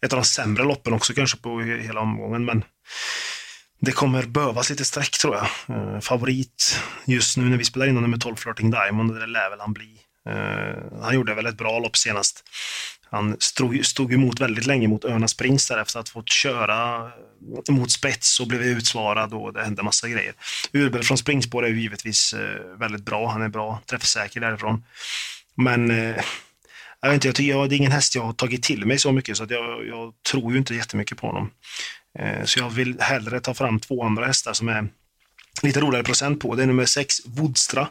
ett 0.00 0.12
av 0.12 0.18
de 0.18 0.24
sämre 0.24 0.64
loppen 0.64 0.92
också 0.92 1.14
kanske 1.14 1.38
på 1.38 1.60
hela 1.60 2.00
omgången. 2.00 2.44
Men 2.44 2.64
det 3.80 3.92
kommer 3.92 4.22
behövas 4.22 4.70
lite 4.70 4.84
streck 4.84 5.18
tror 5.18 5.34
jag. 5.34 5.76
Eh, 5.76 6.00
favorit 6.00 6.80
just 7.04 7.36
nu 7.36 7.44
när 7.44 7.56
vi 7.56 7.64
spelar 7.64 7.86
in 7.86 7.94
nummer 7.94 8.18
12 8.18 8.36
Flirting 8.36 8.70
Diamond, 8.70 9.14
det 9.14 9.26
lär 9.26 9.50
väl 9.50 9.60
han 9.60 9.72
bli. 9.72 9.98
Eh, 10.28 11.02
han 11.02 11.14
gjorde 11.14 11.34
väl 11.34 11.46
ett 11.46 11.58
bra 11.58 11.78
lopp 11.78 11.96
senast. 11.96 12.44
Han 13.10 13.36
stod, 13.40 13.86
stod 13.86 14.12
emot 14.12 14.40
väldigt 14.40 14.66
länge 14.66 14.88
mot 14.88 15.04
Örnas 15.04 15.34
Prins 15.34 15.68
där 15.68 15.78
efter 15.78 16.00
att 16.00 16.08
ha 16.08 16.12
fått 16.12 16.28
köra 16.28 16.96
eh, 17.68 17.74
mot 17.74 17.90
spets 17.90 18.40
och 18.40 18.46
blev 18.46 18.62
utsvarad 18.62 19.34
och 19.34 19.52
det 19.52 19.64
hände 19.64 19.82
massa 19.82 20.08
grejer. 20.08 20.34
Urbel 20.72 21.02
från 21.02 21.18
springspår 21.18 21.64
är 21.64 21.68
ju 21.68 21.80
givetvis 21.80 22.32
eh, 22.32 22.78
väldigt 22.78 23.04
bra. 23.04 23.28
Han 23.28 23.42
är 23.42 23.48
bra 23.48 23.80
träffsäker 23.86 24.40
därifrån. 24.40 24.84
Men 25.54 25.90
eh, 25.90 26.16
jag 27.00 27.08
vet 27.08 27.14
inte, 27.14 27.28
jag 27.28 27.34
tycker, 27.34 27.50
jag, 27.50 27.68
det 27.68 27.74
är 27.74 27.78
ingen 27.78 27.92
häst 27.92 28.14
jag 28.14 28.22
har 28.22 28.32
tagit 28.32 28.62
till 28.62 28.86
mig 28.86 28.98
så 28.98 29.12
mycket 29.12 29.36
så 29.36 29.44
att 29.44 29.50
jag, 29.50 29.86
jag 29.86 30.12
tror 30.32 30.52
ju 30.52 30.58
inte 30.58 30.74
jättemycket 30.74 31.18
på 31.18 31.26
honom. 31.26 31.50
Så 32.44 32.58
jag 32.58 32.70
vill 32.70 33.00
hellre 33.00 33.40
ta 33.40 33.54
fram 33.54 33.80
två 33.80 34.04
andra 34.04 34.26
hästar 34.26 34.52
som 34.52 34.68
är 34.68 34.88
lite 35.62 35.80
roligare 35.80 36.04
procent 36.04 36.40
på. 36.40 36.54
Det 36.54 36.62
är 36.62 36.66
nummer 36.66 36.86
6, 36.86 37.16
Woodstra. 37.26 37.88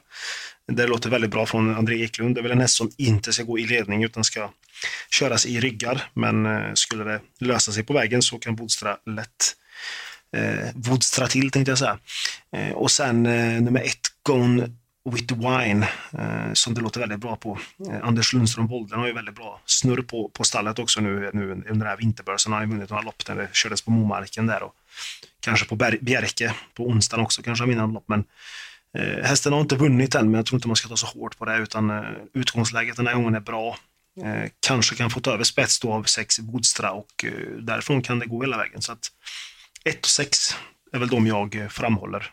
Det 0.71 0.87
låter 0.87 1.09
väldigt 1.09 1.31
bra 1.31 1.45
från 1.45 1.75
André 1.75 2.03
Eklund. 2.03 2.35
Det 2.35 2.41
är 2.41 2.43
väl 2.43 2.51
en 2.51 2.61
häst 2.61 2.75
som 2.75 2.91
inte 2.97 3.33
ska 3.33 3.43
gå 3.43 3.59
i 3.59 3.67
ledning 3.67 4.03
utan 4.03 4.23
ska 4.23 4.49
köras 5.11 5.45
i 5.45 5.59
ryggar. 5.59 6.09
Men 6.13 6.45
eh, 6.45 6.73
skulle 6.73 7.03
det 7.03 7.21
lösa 7.39 7.71
sig 7.71 7.83
på 7.83 7.93
vägen 7.93 8.21
så 8.21 8.39
kan 8.39 8.55
Woodstra 8.55 8.97
lätt 9.05 9.55
eh, 10.35 10.69
Woodstra 10.75 11.27
till 11.27 11.51
tänkte 11.51 11.71
jag 11.71 11.79
säga. 11.79 11.99
Eh, 12.55 12.71
och 12.71 12.91
sen 12.91 13.25
eh, 13.25 13.61
nummer 13.61 13.81
ett, 13.81 13.99
Gone 14.23 14.69
with 15.11 15.27
the 15.27 15.35
Wine, 15.35 15.87
eh, 16.13 16.53
som 16.53 16.73
det 16.73 16.81
låter 16.81 16.99
väldigt 16.99 17.19
bra 17.19 17.35
på. 17.35 17.59
Eh, 17.89 18.07
Anders 18.07 18.33
Lundström 18.33 18.67
Bolden 18.67 18.99
har 18.99 19.07
ju 19.07 19.13
väldigt 19.13 19.35
bra 19.35 19.61
snurr 19.65 20.01
på, 20.01 20.29
på 20.29 20.43
stallet 20.43 20.79
också 20.79 21.01
nu, 21.01 21.29
nu 21.33 21.51
under 21.51 21.69
den 21.69 21.81
här 21.81 21.97
vinterbörsen. 21.97 22.51
Han 22.51 22.61
har 22.61 22.67
ju 22.67 22.71
vunnit 22.73 22.89
några 22.89 23.03
lopp 23.03 23.23
när 23.27 23.35
det 23.35 23.49
kördes 23.53 23.81
på 23.81 23.91
Momarken 23.91 24.47
där 24.47 24.63
och 24.63 24.75
kanske 25.39 25.65
på 25.65 25.75
Bjerke 26.01 26.53
på 26.73 26.87
onsdagen 26.87 27.25
också 27.25 27.41
kanske 27.41 27.61
han 27.61 27.69
vinner 27.69 27.87
lopp. 27.87 28.07
Men 28.07 28.23
eh, 28.97 29.23
hästen 29.23 29.53
har 29.53 29.61
inte 29.61 29.75
vunnit 29.75 30.15
än, 30.15 30.25
men 30.25 30.33
jag 30.33 30.45
tror 30.45 30.57
inte 30.57 30.67
man 30.67 30.75
ska 30.75 30.89
ta 30.89 30.97
så 30.97 31.07
hårt 31.07 31.37
på 31.37 31.45
det 31.45 31.57
utan 31.57 31.89
eh, 31.89 32.03
utgångsläget 32.33 32.95
den 32.95 33.07
här 33.07 33.15
gången 33.15 33.35
är 33.35 33.39
bra. 33.39 33.77
Eh, 34.23 34.49
kanske 34.59 34.95
kan 34.95 35.09
få 35.09 35.19
ta 35.19 35.33
över 35.33 35.43
spets 35.43 35.79
då 35.79 35.93
av 35.93 36.03
sex 36.03 36.39
Bodstra 36.39 36.91
och 36.91 37.25
eh, 37.25 37.31
därifrån 37.59 38.01
kan 38.01 38.19
det 38.19 38.25
gå 38.25 38.41
hela 38.41 38.57
vägen. 38.57 38.81
Så 38.81 38.91
att 38.91 39.11
1 39.85 39.99
och 39.99 40.05
6 40.05 40.55
är 40.93 40.99
väl 40.99 41.07
de 41.07 41.27
jag 41.27 41.55
eh, 41.55 41.67
framhåller. 41.67 42.31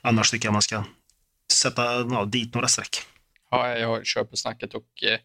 Annars 0.00 0.30
tycker 0.30 0.46
jag 0.46 0.52
man 0.52 0.62
ska 0.62 0.84
sätta 1.62 1.84
ja, 2.10 2.24
dit 2.24 2.54
några 2.54 2.68
streck. 2.68 2.96
Ja, 3.50 3.78
jag 3.78 4.06
köper 4.06 4.36
snacket 4.36 4.74
och 4.74 5.04
eh, 5.04 5.18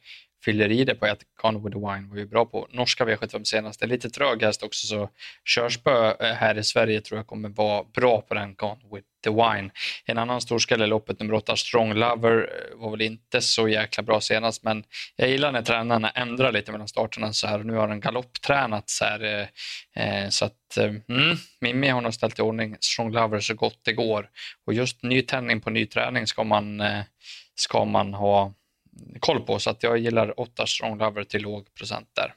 fyller 0.47 0.71
i 0.71 0.83
det 0.83 0.95
på 0.95 1.05
att 1.05 1.23
Gone 1.41 1.59
with 1.59 1.73
the 1.73 1.79
Wine 1.79 2.09
var 2.09 2.17
ju 2.17 2.25
bra 2.25 2.45
på 2.45 2.67
norska 2.71 3.05
V75 3.05 3.43
senast. 3.43 3.79
Det 3.79 3.85
är 3.85 3.87
lite 3.87 4.09
trög 4.09 4.43
häst 4.43 4.63
också 4.63 4.87
så 4.87 5.09
körspö 5.45 6.13
eh, 6.19 6.33
här 6.33 6.57
i 6.57 6.63
Sverige 6.63 7.01
tror 7.01 7.19
jag 7.19 7.27
kommer 7.27 7.49
vara 7.49 7.83
bra 7.83 8.21
på 8.21 8.33
den 8.33 8.55
Gone 8.55 8.81
with 8.93 9.07
the 9.23 9.29
Wine. 9.29 9.69
En 10.05 10.17
annan 10.17 10.41
storskalle 10.41 10.83
i 10.83 10.87
loppet, 10.87 11.19
nummer 11.19 11.33
8 11.33 11.55
Strong 11.55 11.93
Lover, 11.93 12.35
eh, 12.37 12.77
var 12.77 12.91
väl 12.91 13.01
inte 13.01 13.41
så 13.41 13.67
jäkla 13.67 14.03
bra 14.03 14.21
senast 14.21 14.63
men 14.63 14.83
jag 15.15 15.29
gillar 15.29 15.51
när 15.51 15.61
tränarna 15.61 16.09
ändrar 16.09 16.51
lite 16.51 16.71
mellan 16.71 16.87
starterna 16.87 17.33
så 17.33 17.47
här. 17.47 17.59
Nu 17.59 17.73
har 17.73 17.87
den 17.87 17.99
galopptränat 17.99 18.89
så 18.89 19.05
här 19.05 19.23
eh, 19.23 20.03
eh 20.03 20.29
så 20.29 20.45
att 20.45 20.77
mm, 20.77 21.37
Mimmi 21.61 21.87
har 21.87 22.01
nog 22.01 22.13
ställt 22.13 22.39
i 22.39 22.41
ordning 22.41 22.77
Strong 22.79 23.11
Lover 23.11 23.39
så 23.39 23.53
gott 23.53 23.79
det 23.83 23.93
går 23.93 24.29
och 24.65 24.73
just 24.73 25.03
nytändning 25.03 25.61
på 25.61 25.69
ny 25.69 25.85
träning 25.85 26.27
ska 26.27 26.43
man 26.43 26.83
ska 27.55 27.85
man 27.85 28.13
ha 28.13 28.53
koll 29.19 29.41
på 29.41 29.59
så 29.59 29.69
att 29.69 29.83
jag 29.83 29.97
gillar 29.97 30.39
8 30.39 30.67
strong 30.67 30.97
lover 30.97 31.23
till 31.23 31.41
låg 31.41 31.73
procent 31.73 32.09
där. 32.13 32.33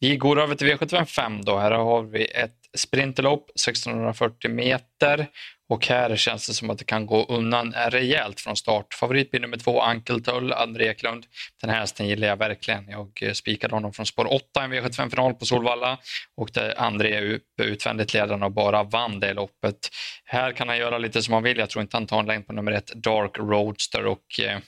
Vi 0.00 0.16
går 0.16 0.40
över 0.40 0.54
till 0.54 0.66
V755 0.66 1.42
då. 1.44 1.58
Här 1.58 1.70
har 1.70 2.02
vi 2.02 2.24
ett 2.24 2.56
sprinterlopp, 2.76 3.50
1640 3.50 4.50
meter 4.50 5.26
och 5.68 5.86
här 5.86 6.16
känns 6.16 6.46
det 6.46 6.54
som 6.54 6.70
att 6.70 6.78
det 6.78 6.84
kan 6.84 7.06
gå 7.06 7.24
undan 7.24 7.72
rejält 7.72 8.40
från 8.40 8.56
start. 8.56 8.94
Favorit 8.94 9.30
blir 9.30 9.40
nummer 9.40 9.56
två, 9.56 9.80
Ankeltull, 9.80 10.34
Tull, 10.34 10.52
André 10.52 10.88
Eklund. 10.88 11.26
Den 11.60 11.70
här 11.70 11.80
hästen 11.80 12.08
gillar 12.08 12.28
jag 12.28 12.36
verkligen. 12.36 12.88
Jag 12.88 13.36
spikade 13.36 13.74
honom 13.74 13.92
från 13.92 14.06
spår 14.06 14.32
8 14.32 14.60
i 14.60 14.64
en 14.64 14.72
V75-final 14.72 15.34
på 15.34 15.46
Solvalla 15.46 15.98
och 16.36 16.50
där 16.52 16.80
André 16.80 17.12
är 17.16 17.40
utvändigt 17.62 18.14
ledande 18.14 18.46
och 18.46 18.52
bara 18.52 18.82
vann 18.82 19.20
det 19.20 19.34
loppet. 19.34 19.88
Här 20.24 20.52
kan 20.52 20.68
han 20.68 20.78
göra 20.78 20.98
lite 20.98 21.22
som 21.22 21.34
han 21.34 21.42
vill. 21.42 21.58
Jag 21.58 21.70
tror 21.70 21.82
inte 21.82 21.96
han 21.96 22.06
tar 22.06 22.20
en 22.20 22.26
längd 22.26 22.46
på 22.46 22.52
nummer 22.52 22.72
ett, 22.72 22.92
Dark 22.94 23.38
Roadster 23.38 24.06
och 24.06 24.40
eh, 24.40 24.58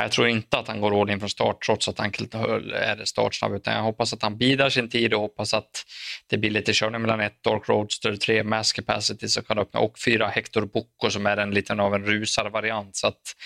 jag 0.00 0.12
tror 0.12 0.28
inte 0.28 0.58
att 0.58 0.68
han 0.68 0.80
går 0.80 1.00
all 1.00 1.10
in 1.10 1.20
från 1.20 1.28
start 1.28 1.62
trots 1.66 1.88
att 1.88 1.98
han 1.98 2.08
är 2.08 3.04
startsnabb 3.04 3.54
utan 3.54 3.74
jag 3.74 3.82
hoppas 3.82 4.12
att 4.12 4.22
han 4.22 4.38
bidrar 4.38 4.68
sin 4.68 4.90
tid 4.90 5.14
och 5.14 5.20
hoppas 5.20 5.54
att 5.54 5.84
det 6.26 6.38
blir 6.38 6.50
lite 6.50 6.72
körning 6.72 7.02
mellan 7.02 7.20
ett 7.20 7.42
Dark 7.42 7.68
Roadster, 7.68 8.16
tre 8.16 8.42
Mass 8.42 8.72
Capacity 8.72 9.28
som 9.28 9.44
kan 9.44 9.58
öppna 9.58 9.80
och 9.80 9.98
fyra 9.98 10.28
Hector 10.28 10.66
Bocco 10.66 11.10
som 11.10 11.26
är 11.26 11.36
en 11.36 11.50
liten 11.50 11.80
av 11.80 11.94
en 11.94 12.06
rusarvariant. 12.06 12.96
Så 12.96 13.06
att, 13.06 13.36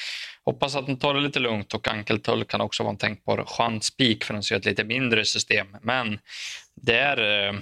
hoppas 0.44 0.76
att 0.76 0.86
han 0.86 0.98
tar 0.98 1.14
det 1.14 1.20
lite 1.20 1.38
lugnt 1.38 1.74
och 1.74 1.88
Ankeltull 1.88 2.44
kan 2.44 2.60
också 2.60 2.82
vara 2.82 2.90
en 2.90 2.98
tänkbar 2.98 3.44
chanspik 3.46 4.24
för 4.24 4.34
att 4.34 4.44
se 4.44 4.54
ett 4.54 4.64
lite 4.64 4.84
mindre 4.84 5.24
system. 5.24 5.76
Men 5.82 6.18
det 6.74 6.98
är 6.98 7.48
eh, 7.48 7.54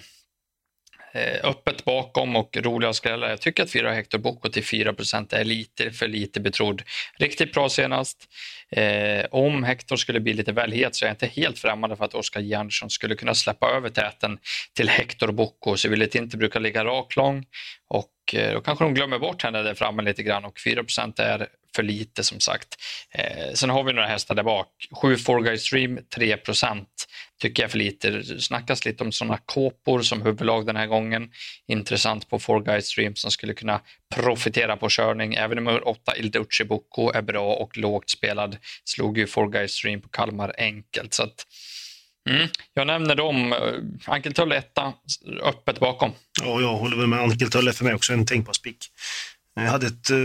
eh, 1.15 1.41
öppet 1.45 1.85
bakom 1.85 2.37
och 2.37 2.57
roliga 2.57 2.93
skrällar. 2.93 3.31
Jag 3.31 3.41
tycker 3.41 3.63
att 3.63 3.71
4 3.71 3.93
Hector 3.93 4.19
Bocco 4.19 4.49
till 4.49 4.63
4% 4.63 5.35
är 5.35 5.45
lite 5.45 5.91
för 5.91 6.09
lite 6.09 6.41
betrodd. 6.41 6.83
Riktigt 7.19 7.53
bra 7.53 7.69
senast. 7.69 8.29
Eh, 8.77 9.25
om 9.31 9.65
Hector 9.65 9.97
skulle 9.97 10.21
bli 10.21 10.33
lite 10.33 10.53
väl 10.53 10.73
het 10.73 10.95
så 10.95 11.05
är 11.05 11.09
jag 11.09 11.15
inte 11.15 11.27
helt 11.27 11.59
främmande 11.59 11.97
för 11.97 12.05
att 12.05 12.15
Oskar 12.15 12.41
J. 12.41 12.55
Andersson 12.55 12.91
skulle 12.91 13.15
kunna 13.15 13.35
släppa 13.35 13.71
över 13.71 13.89
täten 13.89 14.39
till 14.77 14.89
Hector 14.89 15.33
Bocco. 15.33 15.77
Civilit 15.77 16.15
inte 16.15 16.37
brukar 16.37 16.61
ligga 16.61 16.85
raklång 16.85 17.45
och 17.89 18.35
eh, 18.35 18.55
då 18.55 18.61
kanske 18.61 18.85
de 18.85 18.95
glömmer 18.95 19.19
bort 19.19 19.43
henne 19.43 19.63
där 19.63 19.75
framme 19.75 20.03
lite 20.03 20.23
grann 20.23 20.45
och 20.45 20.59
4% 20.59 21.21
är 21.21 21.49
för 21.77 21.83
lite 21.83 22.25
som 22.25 22.41
sagt. 22.41 22.69
Eh, 23.11 23.53
sen 23.55 23.71
har 23.71 23.85
vi 23.85 23.93
några 23.93 24.09
hästar 24.09 24.35
där 24.35 24.43
bak. 24.43 24.69
7 25.03 25.17
Forguy 25.17 25.59
Stream, 25.59 25.99
3% 26.17 26.85
tycker 27.41 27.63
jag 27.63 27.69
är 27.69 27.71
för 27.71 27.79
lite. 27.79 28.11
Det 28.11 28.41
snackas 28.41 28.85
lite 28.85 29.05
om 29.05 29.13
sådana 29.13 29.39
kåpor 29.45 30.03
som 30.03 30.23
huvudlag 30.23 30.67
den 30.67 30.77
här 30.77 30.87
gången. 30.87 31.31
Intressant 31.67 32.31
på 32.31 32.39
Forguy 32.39 32.83
Stream 32.83 33.15
som 33.15 33.31
skulle 33.31 33.55
kunna 33.55 33.81
profitera 34.15 34.77
på 34.77 34.89
körning. 34.91 35.35
Även 35.35 35.57
nummer 35.57 35.89
8 35.89 36.17
Il 36.17 36.31
Duce 36.31 36.65
Bocco 36.65 37.13
är 37.13 37.23
bra 37.23 37.55
och 37.55 37.79
lågt 37.79 38.11
spelad. 38.11 38.57
Slog 38.85 39.19
ju 39.19 39.27
Four 39.27 39.51
Guys 39.51 39.73
Stream 39.73 40.01
på 40.01 40.09
Kalmar 40.09 40.55
enkelt. 40.59 41.15
Så 41.15 41.23
att, 41.23 41.47
Mm. 42.31 42.49
Jag 42.75 42.87
nämner 42.87 43.15
dem. 43.15 43.55
Ankeltull 44.05 44.53
etta, 44.53 44.93
öppet 45.43 45.81
bakom. 45.81 46.13
Ja, 46.43 46.61
jag 46.61 46.77
håller 46.77 46.97
väl 46.97 47.07
med. 47.07 47.21
Ankeltull 47.21 47.69
är 47.69 47.73
för 47.73 47.85
mig 47.85 47.95
också 47.95 48.13
en 48.13 48.27
tänkbar 48.27 48.53
spik. 48.53 48.91
Jag 49.55 49.63
hade 49.63 49.87
ett 49.87 50.11
eh, 50.11 50.17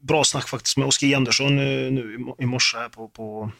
bra 0.00 0.24
snack 0.24 0.48
faktiskt 0.48 0.76
med 0.76 0.86
Oskar 0.86 1.16
Andersson 1.16 1.58
eh, 1.58 1.92
nu 1.92 2.34
i 2.38 2.46
morse 2.46 2.78
här 2.78 2.88
på, 2.88 3.08
på 3.08 3.52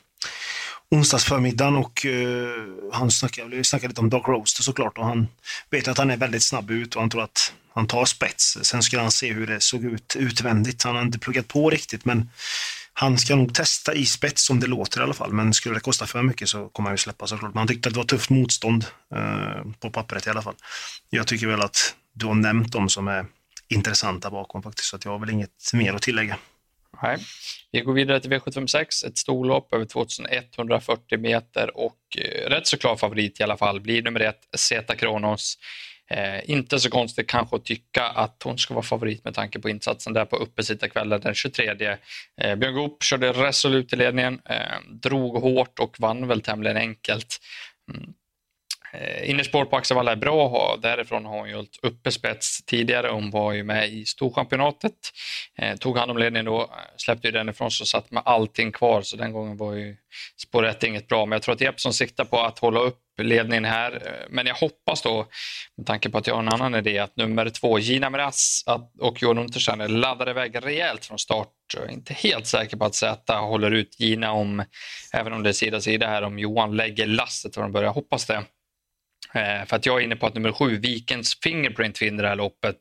onsdagsförmiddagen 0.90 1.76
och 1.76 2.04
uh, 2.04 2.92
han 2.92 3.10
snackade, 3.10 3.64
snackade 3.64 3.88
lite 3.88 4.00
om 4.00 4.10
Dark 4.10 4.28
Roaster 4.28 4.62
såklart 4.62 4.98
och 4.98 5.06
han 5.06 5.28
vet 5.70 5.88
att 5.88 5.98
han 5.98 6.10
är 6.10 6.16
väldigt 6.16 6.42
snabb 6.42 6.70
ut 6.70 6.94
och 6.94 7.00
han 7.02 7.10
tror 7.10 7.22
att 7.22 7.52
han 7.74 7.86
tar 7.86 8.04
spets. 8.04 8.58
Sen 8.62 8.82
skulle 8.82 9.02
han 9.02 9.10
se 9.10 9.32
hur 9.32 9.46
det 9.46 9.60
såg 9.60 9.84
ut 9.84 10.16
utvändigt. 10.18 10.82
Han 10.82 10.96
har 10.96 11.02
inte 11.02 11.18
pluggat 11.18 11.48
på 11.48 11.70
riktigt 11.70 12.04
men 12.04 12.30
han 13.00 13.18
ska 13.18 13.36
nog 13.36 13.54
testa 13.54 13.94
i 13.94 14.06
spets 14.06 14.46
som 14.46 14.60
det 14.60 14.66
låter 14.66 15.00
i 15.00 15.02
alla 15.02 15.14
fall. 15.14 15.32
Men 15.32 15.54
skulle 15.54 15.74
det 15.74 15.80
kosta 15.80 16.06
för 16.06 16.22
mycket 16.22 16.48
så 16.48 16.68
kommer 16.68 16.88
han 16.88 16.94
ju 16.94 16.98
släppa 16.98 17.26
såklart. 17.26 17.54
Men 17.54 17.58
han 17.58 17.68
tyckte 17.68 17.88
att 17.88 17.94
det 17.94 18.00
var 18.00 18.04
tufft 18.04 18.30
motstånd 18.30 18.84
eh, 19.14 19.72
på 19.80 19.90
pappret 19.90 20.26
i 20.26 20.30
alla 20.30 20.42
fall. 20.42 20.54
Jag 21.10 21.26
tycker 21.26 21.46
väl 21.46 21.60
att 21.60 21.94
du 22.12 22.26
har 22.26 22.34
nämnt 22.34 22.72
dem 22.72 22.88
som 22.88 23.08
är 23.08 23.26
intressanta 23.68 24.30
bakom 24.30 24.62
faktiskt, 24.62 24.88
så 24.88 24.96
att 24.96 25.04
jag 25.04 25.12
har 25.12 25.18
väl 25.18 25.30
inget 25.30 25.70
mer 25.72 25.94
att 25.94 26.02
tillägga. 26.02 26.36
Nej. 27.02 27.18
Vi 27.72 27.80
går 27.80 27.92
vidare 27.92 28.20
till 28.20 28.30
V756, 28.30 29.06
ett 29.06 29.18
storlopp 29.18 29.74
över 29.74 29.84
2140 29.84 31.18
meter 31.18 31.76
och 31.76 31.98
eh, 32.18 32.50
rätt 32.50 32.66
så 32.66 32.78
klar 32.78 32.96
favorit 32.96 33.40
i 33.40 33.42
alla 33.42 33.56
fall 33.56 33.80
blir 33.80 34.02
nummer 34.02 34.20
ett 34.20 34.40
Zeta 34.56 34.96
Kronos. 34.96 35.58
Eh, 36.10 36.50
inte 36.50 36.78
så 36.78 36.90
konstigt 36.90 37.26
kanske 37.26 37.56
att 37.56 37.64
tycka 37.64 38.02
att 38.04 38.42
hon 38.44 38.58
ska 38.58 38.74
vara 38.74 38.84
favorit 38.84 39.24
med 39.24 39.34
tanke 39.34 39.58
på 39.58 39.68
insatsen 39.68 40.12
där 40.12 40.24
på 40.24 40.36
uppesittarkvällen 40.36 41.20
den 41.20 41.34
23. 41.34 41.96
Eh, 42.40 42.56
Björn 42.56 42.74
Goop 42.74 43.02
körde 43.02 43.32
resolut 43.32 43.92
i 43.92 43.96
ledningen, 43.96 44.40
eh, 44.44 44.80
drog 44.88 45.36
hårt 45.36 45.78
och 45.78 46.00
vann 46.00 46.28
väl 46.28 46.40
tämligen 46.40 46.76
enkelt. 46.76 47.38
Mm. 47.94 48.14
Eh, 48.92 49.30
innerspår 49.30 49.64
på 49.64 49.76
Axevalla 49.76 50.12
är 50.12 50.16
bra. 50.16 50.76
Därifrån 50.82 51.24
har 51.24 51.38
hon 51.38 51.48
ju 51.48 51.54
hållit 51.54 51.78
uppe 51.82 52.12
spets 52.12 52.64
tidigare. 52.64 53.08
Hon 53.08 53.30
var 53.30 53.52
ju 53.52 53.64
med 53.64 53.88
i 53.88 54.04
Storchampionatet. 54.04 54.94
Eh, 55.58 55.76
tog 55.76 55.98
hand 55.98 56.10
om 56.10 56.18
ledningen 56.18 56.46
då, 56.46 56.70
släppte 56.96 57.28
ju 57.28 57.32
den 57.32 57.48
ifrån 57.48 57.70
sig 57.70 57.84
och 57.84 57.88
satt 57.88 58.10
med 58.10 58.22
allting 58.26 58.72
kvar. 58.72 59.02
Så 59.02 59.16
den 59.16 59.32
gången 59.32 59.56
var 59.56 59.74
ju 59.74 59.96
spår 60.36 60.66
1 60.66 60.84
inget 60.84 61.08
bra. 61.08 61.26
Men 61.26 61.36
jag 61.36 61.42
tror 61.42 61.54
att 61.54 61.60
Jeppsson 61.60 61.92
siktar 61.92 62.24
på 62.24 62.40
att 62.40 62.58
hålla 62.58 62.80
upp 62.80 63.00
ledningen 63.24 63.64
här. 63.64 64.26
Men 64.30 64.46
jag 64.46 64.54
hoppas 64.54 65.02
då, 65.02 65.26
med 65.76 65.86
tanke 65.86 66.10
på 66.10 66.18
att 66.18 66.26
jag 66.26 66.34
har 66.34 66.42
en 66.42 66.48
annan 66.48 66.74
idé, 66.74 66.98
att 66.98 67.16
nummer 67.16 67.50
två, 67.50 67.78
Gina 67.78 68.10
Miraz 68.10 68.64
och 69.00 69.22
Johan 69.22 69.38
Untersteiner 69.38 69.88
laddar 69.88 70.30
iväg 70.30 70.66
rejält 70.66 71.04
från 71.04 71.18
start. 71.18 71.48
Jag 71.74 71.84
är 71.84 71.90
inte 71.90 72.14
helt 72.14 72.46
säker 72.46 72.76
på 72.76 72.84
att 72.84 72.94
Z 72.94 73.38
håller 73.38 73.70
ut 73.70 74.00
Gina 74.00 74.32
om, 74.32 74.64
även 75.12 75.32
om 75.32 75.42
det 75.42 75.48
är 75.48 75.52
sida 75.52 75.80
sida 75.80 76.06
här, 76.06 76.22
om 76.22 76.38
Johan 76.38 76.76
lägger 76.76 77.06
lasset 77.06 77.54
från 77.54 77.72
början. 77.72 77.86
Jag 77.86 77.92
hoppas 77.92 78.26
det. 78.26 78.42
Eh, 79.34 79.66
för 79.66 79.76
att 79.76 79.86
jag 79.86 80.00
är 80.00 80.04
inne 80.04 80.16
på 80.16 80.26
att 80.26 80.34
nummer 80.34 80.52
sju, 80.52 80.76
Vikens 80.76 81.38
Fingerprint, 81.42 82.02
vinner 82.02 82.22
det 82.22 82.28
här 82.28 82.36
loppet. 82.36 82.76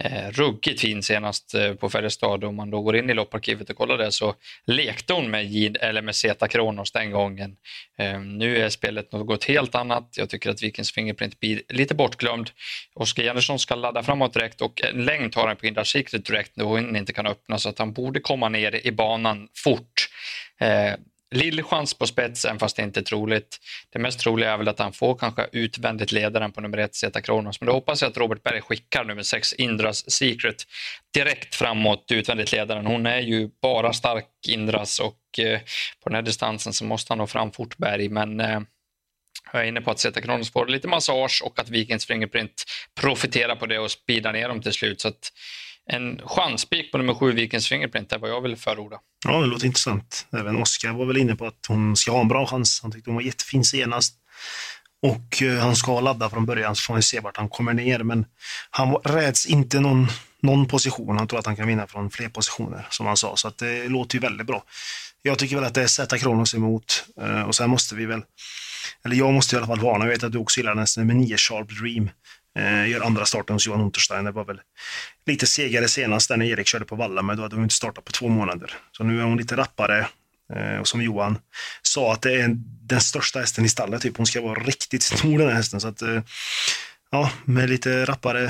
Eh, 0.00 0.30
ruggigt 0.30 0.80
fin 0.80 1.02
senast 1.02 1.54
eh, 1.54 1.74
på 1.74 1.90
Färjestad. 1.90 2.44
Om 2.44 2.56
man 2.56 2.70
då 2.70 2.82
går 2.82 2.96
in 2.96 3.10
i 3.10 3.14
lopparkivet 3.14 3.70
och 3.70 3.76
kollar 3.76 3.98
det 3.98 4.12
så 4.12 4.34
lekte 4.66 5.12
hon 5.12 5.30
med, 5.30 5.44
Gid, 5.44 5.76
eller 5.80 6.02
med 6.02 6.16
Zeta 6.16 6.48
Kronos 6.48 6.92
den 6.92 7.10
gången. 7.10 7.56
Eh, 7.98 8.20
nu 8.20 8.56
är 8.56 8.68
spelet 8.68 9.12
något 9.12 9.44
helt 9.44 9.74
annat. 9.74 10.14
Jag 10.16 10.30
tycker 10.30 10.50
att 10.50 10.62
Vikens 10.62 10.92
Fingerprint 10.92 11.40
blir 11.40 11.62
lite 11.68 11.94
bortglömd. 11.94 12.50
Oskar 12.94 13.22
Jennersson 13.22 13.58
ska 13.58 13.74
ladda 13.74 14.02
framåt 14.02 14.34
direkt 14.34 14.60
och 14.60 14.82
en 14.84 15.04
längd 15.04 15.32
tar 15.32 15.46
han 15.46 15.56
på 15.56 15.66
Indra 15.66 15.84
Secret 15.84 16.24
direkt 16.24 16.56
när 16.56 16.64
hon 16.64 16.96
inte 16.96 17.12
kan 17.12 17.26
öppna 17.26 17.58
så 17.58 17.68
att 17.68 17.78
han 17.78 17.92
borde 17.92 18.20
komma 18.20 18.48
ner 18.48 18.86
i 18.86 18.92
banan 18.92 19.48
fort. 19.64 20.08
Eh, 20.60 20.94
Lill 21.30 21.62
chans 21.62 21.94
på 21.94 22.06
spetsen, 22.06 22.58
fast 22.58 22.76
det 22.76 22.82
inte 22.82 23.00
är 23.00 23.04
troligt. 23.04 23.58
Det 23.92 23.98
mest 23.98 24.20
troliga 24.20 24.52
är 24.52 24.56
väl 24.56 24.68
att 24.68 24.78
han 24.78 24.92
får 24.92 25.14
kanske 25.14 25.48
utvändigt 25.52 26.12
ledaren 26.12 26.52
på 26.52 26.60
nummer 26.60 26.78
ett, 26.78 26.94
Zeta 26.94 27.20
Kronos. 27.20 27.60
Men 27.60 27.66
då 27.66 27.72
hoppas 27.72 28.02
jag 28.02 28.10
att 28.10 28.16
Robert 28.16 28.42
Berg 28.42 28.60
skickar 28.60 29.04
nummer 29.04 29.22
sex, 29.22 29.52
Indras 29.52 30.10
Secret, 30.10 30.56
direkt 31.14 31.54
framåt 31.54 32.04
utvändigt 32.12 32.52
ledaren. 32.52 32.86
Hon 32.86 33.06
är 33.06 33.20
ju 33.20 33.50
bara 33.62 33.92
stark, 33.92 34.28
Indras, 34.48 35.00
och 35.00 35.38
eh, 35.38 35.60
på 36.02 36.08
den 36.08 36.14
här 36.14 36.22
distansen 36.22 36.72
så 36.72 36.84
måste 36.84 37.12
han 37.12 37.18
nå 37.18 37.26
fram 37.26 37.52
fort 37.52 37.76
Berg. 37.76 38.08
Men 38.08 38.40
eh, 38.40 38.60
jag 39.52 39.62
är 39.62 39.66
inne 39.66 39.80
på 39.80 39.90
att 39.90 39.98
Zeta 39.98 40.20
Kronos 40.20 40.52
får 40.52 40.66
lite 40.66 40.88
massage 40.88 41.42
och 41.44 41.58
att 41.58 41.68
Vikings 41.68 42.06
Fingerprint 42.06 42.64
profiterar 43.00 43.56
på 43.56 43.66
det 43.66 43.78
och 43.78 43.90
speedar 43.90 44.32
ner 44.32 44.48
dem 44.48 44.62
till 44.62 44.72
slut. 44.72 45.00
Så 45.00 45.08
att 45.08 45.32
en 45.88 46.20
chanspik 46.24 46.92
på 46.92 46.98
nummer 46.98 47.14
sju, 47.14 47.32
Vikings 47.32 47.68
Fingerprint, 47.68 48.12
är 48.12 48.18
vad 48.18 48.30
jag 48.30 48.40
vill 48.40 48.56
förorda. 48.56 48.98
Ja, 49.24 49.40
det 49.40 49.46
låter 49.46 49.66
intressant. 49.66 50.26
Även 50.32 50.56
Oskar 50.56 50.92
var 50.92 51.06
väl 51.06 51.16
inne 51.16 51.36
på 51.36 51.46
att 51.46 51.66
hon 51.68 51.96
ska 51.96 52.12
ha 52.12 52.20
en 52.20 52.28
bra 52.28 52.46
chans. 52.46 52.80
Han 52.82 52.92
tyckte 52.92 53.10
hon 53.10 53.14
var 53.14 53.22
jättefin 53.22 53.64
senast. 53.64 54.14
Och 55.02 55.42
eh, 55.42 55.58
han 55.58 55.76
ska 55.76 56.00
ladda 56.00 56.30
från 56.30 56.46
början 56.46 56.76
så 56.76 56.82
får 56.82 56.94
vi 56.94 57.02
se 57.02 57.20
vart 57.20 57.36
han 57.36 57.48
kommer 57.48 57.72
ner. 57.72 57.98
Men 57.98 58.26
han 58.70 58.94
räds 58.94 59.46
inte 59.46 59.80
någon, 59.80 60.06
någon 60.42 60.68
position. 60.68 61.18
Han 61.18 61.28
tror 61.28 61.38
att 61.38 61.46
han 61.46 61.56
kan 61.56 61.66
vinna 61.66 61.86
från 61.86 62.10
fler 62.10 62.28
positioner, 62.28 62.86
som 62.90 63.06
han 63.06 63.16
sa. 63.16 63.36
Så 63.36 63.48
att 63.48 63.58
det 63.58 63.88
låter 63.88 64.14
ju 64.14 64.20
väldigt 64.20 64.46
bra. 64.46 64.64
Jag 65.22 65.38
tycker 65.38 65.56
väl 65.56 65.64
att 65.64 65.74
det 65.74 65.82
är 65.82 65.86
sätta 65.86 66.18
Kronos 66.18 66.54
emot. 66.54 67.04
Eh, 67.20 67.42
och 67.42 67.54
sen 67.54 67.70
måste 67.70 67.94
vi 67.94 68.06
väl, 68.06 68.22
eller 69.04 69.16
jag 69.16 69.32
måste 69.32 69.56
i 69.56 69.58
alla 69.58 69.66
fall 69.66 69.80
varna, 69.80 70.04
jag 70.04 70.12
vet 70.12 70.22
att 70.22 70.32
du 70.32 70.38
också 70.38 70.60
gillar 70.60 70.74
den 70.96 71.06
med 71.06 71.16
9 71.16 71.36
Sharp 71.36 71.68
Dream. 71.68 72.10
Eh, 72.58 72.88
gör 72.88 73.00
andra 73.00 73.24
starten 73.24 73.54
hos 73.54 73.66
Johan 73.66 73.80
Unterstein. 73.80 74.24
Det 74.24 74.30
var 74.30 74.44
väl 74.44 74.60
lite 75.26 75.46
segare 75.46 75.88
senast 75.88 76.30
när 76.30 76.42
Erik 76.42 76.66
körde 76.66 76.84
på 76.84 76.96
Valla, 76.96 77.22
men 77.22 77.36
då 77.36 77.42
hade 77.42 77.56
hon 77.56 77.62
inte 77.62 77.74
startat 77.74 78.04
på 78.04 78.12
två 78.12 78.28
månader. 78.28 78.74
Så 78.92 79.04
nu 79.04 79.20
är 79.20 79.24
hon 79.24 79.36
lite 79.36 79.56
rappare. 79.56 80.06
Eh, 80.54 80.80
och 80.80 80.88
som 80.88 81.02
Johan 81.02 81.38
sa, 81.82 82.12
att 82.12 82.22
det 82.22 82.40
är 82.40 82.48
den 82.82 83.00
största 83.00 83.38
hästen 83.38 83.64
i 83.64 83.68
stallet. 83.68 84.02
Typ. 84.02 84.16
Hon 84.16 84.26
ska 84.26 84.40
vara 84.40 84.60
riktigt 84.60 85.02
stor 85.02 85.38
den 85.38 85.48
här 85.48 85.54
hästen. 85.54 85.80
Så 85.80 85.88
att, 85.88 86.02
eh, 86.02 86.22
ja, 87.10 87.30
med 87.44 87.70
lite 87.70 88.04
rappare 88.04 88.44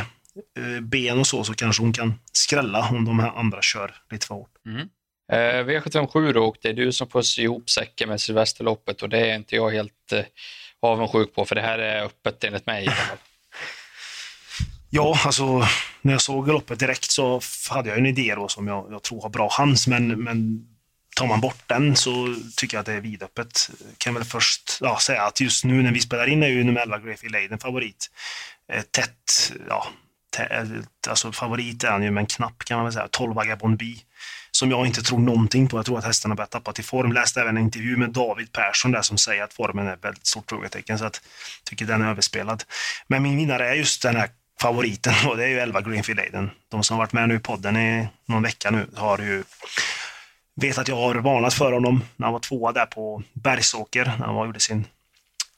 eh, 0.58 0.80
ben 0.82 1.18
och 1.18 1.26
så, 1.26 1.44
så 1.44 1.54
kanske 1.54 1.82
hon 1.82 1.92
kan 1.92 2.14
skrälla 2.32 2.88
om 2.88 3.04
de 3.04 3.18
här 3.18 3.32
andra 3.36 3.62
kör 3.62 3.94
lite 4.10 4.26
för 4.26 4.34
hårt. 4.34 4.50
Mm. 4.66 4.88
Eh, 5.32 5.66
V757 5.66 6.32
då, 6.32 6.44
och 6.44 6.56
det 6.62 6.68
är 6.68 6.74
du 6.74 6.92
som 6.92 7.10
får 7.10 7.22
sy 7.22 7.42
ihop 7.42 7.70
säcken 7.70 8.08
med 8.08 8.20
Sylvesterloppet 8.20 9.02
och 9.02 9.08
det 9.08 9.30
är 9.30 9.34
inte 9.34 9.56
jag 9.56 9.70
helt 9.70 10.12
eh, 10.12 10.24
avundsjuk 10.80 11.34
på, 11.34 11.44
för 11.44 11.54
det 11.54 11.60
här 11.60 11.78
är 11.78 12.04
öppet 12.04 12.44
enligt 12.44 12.66
mig. 12.66 12.88
Ja, 14.90 15.18
alltså 15.24 15.66
när 16.02 16.12
jag 16.12 16.20
såg 16.20 16.48
loppet 16.48 16.78
direkt 16.78 17.10
så 17.10 17.40
hade 17.70 17.88
jag 17.88 17.98
en 17.98 18.06
idé 18.06 18.34
då 18.34 18.48
som 18.48 18.68
jag, 18.68 18.86
jag 18.90 19.02
tror 19.02 19.22
har 19.22 19.28
bra 19.28 19.48
chans, 19.50 19.86
men, 19.86 20.08
men 20.08 20.66
tar 21.16 21.26
man 21.26 21.40
bort 21.40 21.62
den 21.66 21.96
så 21.96 22.34
tycker 22.56 22.76
jag 22.76 22.80
att 22.80 22.86
det 22.86 22.92
är 22.92 23.00
vidöppet. 23.00 23.70
Kan 23.98 24.14
väl 24.14 24.24
först 24.24 24.78
ja, 24.80 24.98
säga 24.98 25.22
att 25.22 25.40
just 25.40 25.64
nu 25.64 25.82
när 25.82 25.92
vi 25.92 26.00
spelar 26.00 26.26
in 26.26 26.42
är 26.42 26.48
ju 26.48 26.64
nummer 26.64 26.80
11 26.80 26.98
Greyfield 26.98 27.32
Leiden 27.32 27.58
favorit. 27.58 28.10
Eh, 28.72 28.82
tätt, 28.82 29.52
ja, 29.68 29.86
eh, 30.38 30.66
alltså 31.08 31.32
favorit 31.32 31.84
är 31.84 31.90
han 31.90 32.02
ju, 32.02 32.10
men 32.10 32.26
knapp 32.26 32.64
kan 32.64 32.76
man 32.76 32.84
väl 32.84 32.92
säga. 32.92 33.08
12 33.10 33.34
Vagabond 33.34 33.78
B 33.78 33.84
som 34.50 34.70
jag 34.70 34.86
inte 34.86 35.02
tror 35.02 35.18
någonting 35.18 35.68
på. 35.68 35.78
Jag 35.78 35.86
tror 35.86 35.98
att 35.98 36.04
hästarna 36.04 36.34
börjar 36.34 36.48
tappa 36.48 36.72
till 36.72 36.84
form. 36.84 37.12
Läste 37.12 37.40
även 37.40 37.56
en 37.56 37.62
intervju 37.62 37.96
med 37.96 38.10
David 38.10 38.52
Persson 38.52 38.92
där 38.92 39.02
som 39.02 39.18
säger 39.18 39.42
att 39.42 39.52
formen 39.52 39.86
är 39.88 39.96
väldigt 39.96 40.26
stort 40.26 40.50
frågetecken. 40.50 40.98
Så 40.98 41.04
att 41.04 41.20
jag 41.60 41.70
tycker 41.70 41.84
den 41.84 42.02
är 42.02 42.10
överspelad. 42.10 42.64
Men 43.06 43.22
min 43.22 43.36
vinnare 43.36 43.68
är 43.68 43.74
just 43.74 44.02
den 44.02 44.16
här 44.16 44.28
favoriten 44.60 45.14
och 45.28 45.36
det 45.36 45.44
är 45.44 45.48
ju 45.48 45.58
11 45.58 45.80
Greenfield 45.80 46.20
Aiden. 46.20 46.50
De 46.68 46.82
som 46.82 46.94
har 46.94 47.02
varit 47.04 47.12
med 47.12 47.28
nu 47.28 47.34
i 47.34 47.38
podden 47.38 47.76
i 47.76 48.08
någon 48.26 48.42
vecka 48.42 48.70
nu 48.70 48.86
har 48.96 49.18
ju 49.18 49.44
vet 50.60 50.78
att 50.78 50.88
jag 50.88 50.96
har 50.96 51.14
varnat 51.14 51.54
för 51.54 51.72
honom 51.72 52.04
när 52.16 52.26
han 52.26 52.32
var 52.32 52.40
tvåa 52.40 52.72
där 52.72 52.86
på 52.86 53.22
Bergsåker, 53.32 54.04
när 54.04 54.26
han 54.26 54.34
var, 54.34 54.46
gjorde 54.46 54.60
sin 54.60 54.86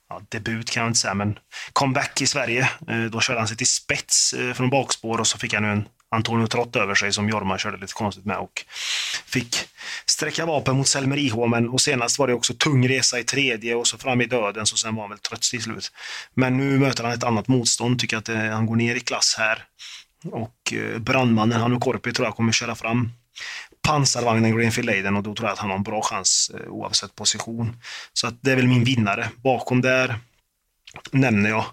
ja, 0.09 0.21
debut 0.29 0.71
kan 0.71 0.81
jag 0.83 0.91
inte 0.91 0.99
säga, 0.99 1.15
men 1.15 1.39
comeback 1.73 2.21
i 2.21 2.27
Sverige. 2.27 2.71
Eh, 2.89 3.05
då 3.05 3.21
körde 3.21 3.39
han 3.39 3.49
sig 3.49 3.57
till 3.57 3.71
spets 3.71 4.33
eh, 4.33 4.53
från 4.53 4.71
bakspår 4.71 5.19
och 5.19 5.27
så 5.27 5.39
fick 5.39 5.55
han 5.55 5.65
en 5.65 5.89
Antonio 6.09 6.47
Trott 6.47 6.77
över 6.77 6.95
sig 6.95 7.13
som 7.13 7.29
Jorma 7.29 7.59
körde 7.59 7.77
lite 7.77 7.93
konstigt 7.93 8.25
med 8.25 8.37
och 8.37 8.65
fick 9.27 9.57
sträcka 10.07 10.47
vapen 10.47 10.77
mot 10.77 10.89
Selmer 10.89 11.73
och 11.73 11.81
senast 11.81 12.19
var 12.19 12.27
det 12.27 12.35
också 12.35 12.55
tung 12.55 12.89
resa 12.89 13.19
i 13.19 13.25
tredje 13.25 13.75
och 13.75 13.87
så 13.87 13.99
fram 13.99 14.21
i 14.21 14.27
döden 14.27 14.67
så 14.67 14.77
sen 14.77 14.95
var 14.95 15.03
han 15.03 15.11
väl 15.11 15.19
trött 15.19 15.43
till 15.43 15.63
slut. 15.63 15.93
Men 16.35 16.57
nu 16.57 16.79
möter 16.79 17.05
han 17.05 17.13
ett 17.13 17.25
annat 17.25 17.49
motstånd, 17.49 17.99
tycker 17.99 18.17
att 18.17 18.25
det, 18.25 18.37
han 18.37 18.67
går 18.67 18.77
ner 18.77 18.95
i 18.95 19.01
klass 19.01 19.35
här. 19.39 19.65
Och 20.25 20.73
eh, 20.73 20.99
brandmannen 20.99 21.61
Hannu 21.61 21.79
Korpi 21.79 22.13
tror 22.13 22.27
jag 22.27 22.37
kommer 22.37 22.53
köra 22.53 22.75
fram 22.75 23.11
pansarvagnen 23.83 24.57
Greenfield 24.57 24.87
Leiden 24.87 25.17
och 25.17 25.23
då 25.23 25.35
tror 25.35 25.49
jag 25.49 25.53
att 25.53 25.59
han 25.59 25.71
har 25.71 25.77
en 25.77 25.83
bra 25.83 26.03
chans 26.03 26.51
eh, 26.55 26.71
oavsett 26.73 27.15
position. 27.15 27.77
Så 28.13 28.27
att 28.27 28.35
det 28.41 28.53
är 28.53 28.57
väl 28.57 28.67
min 28.67 28.85
vinnare. 28.85 29.29
Bakom 29.37 29.81
där 29.81 30.19
nämner 31.13 31.51
jag 31.51 31.65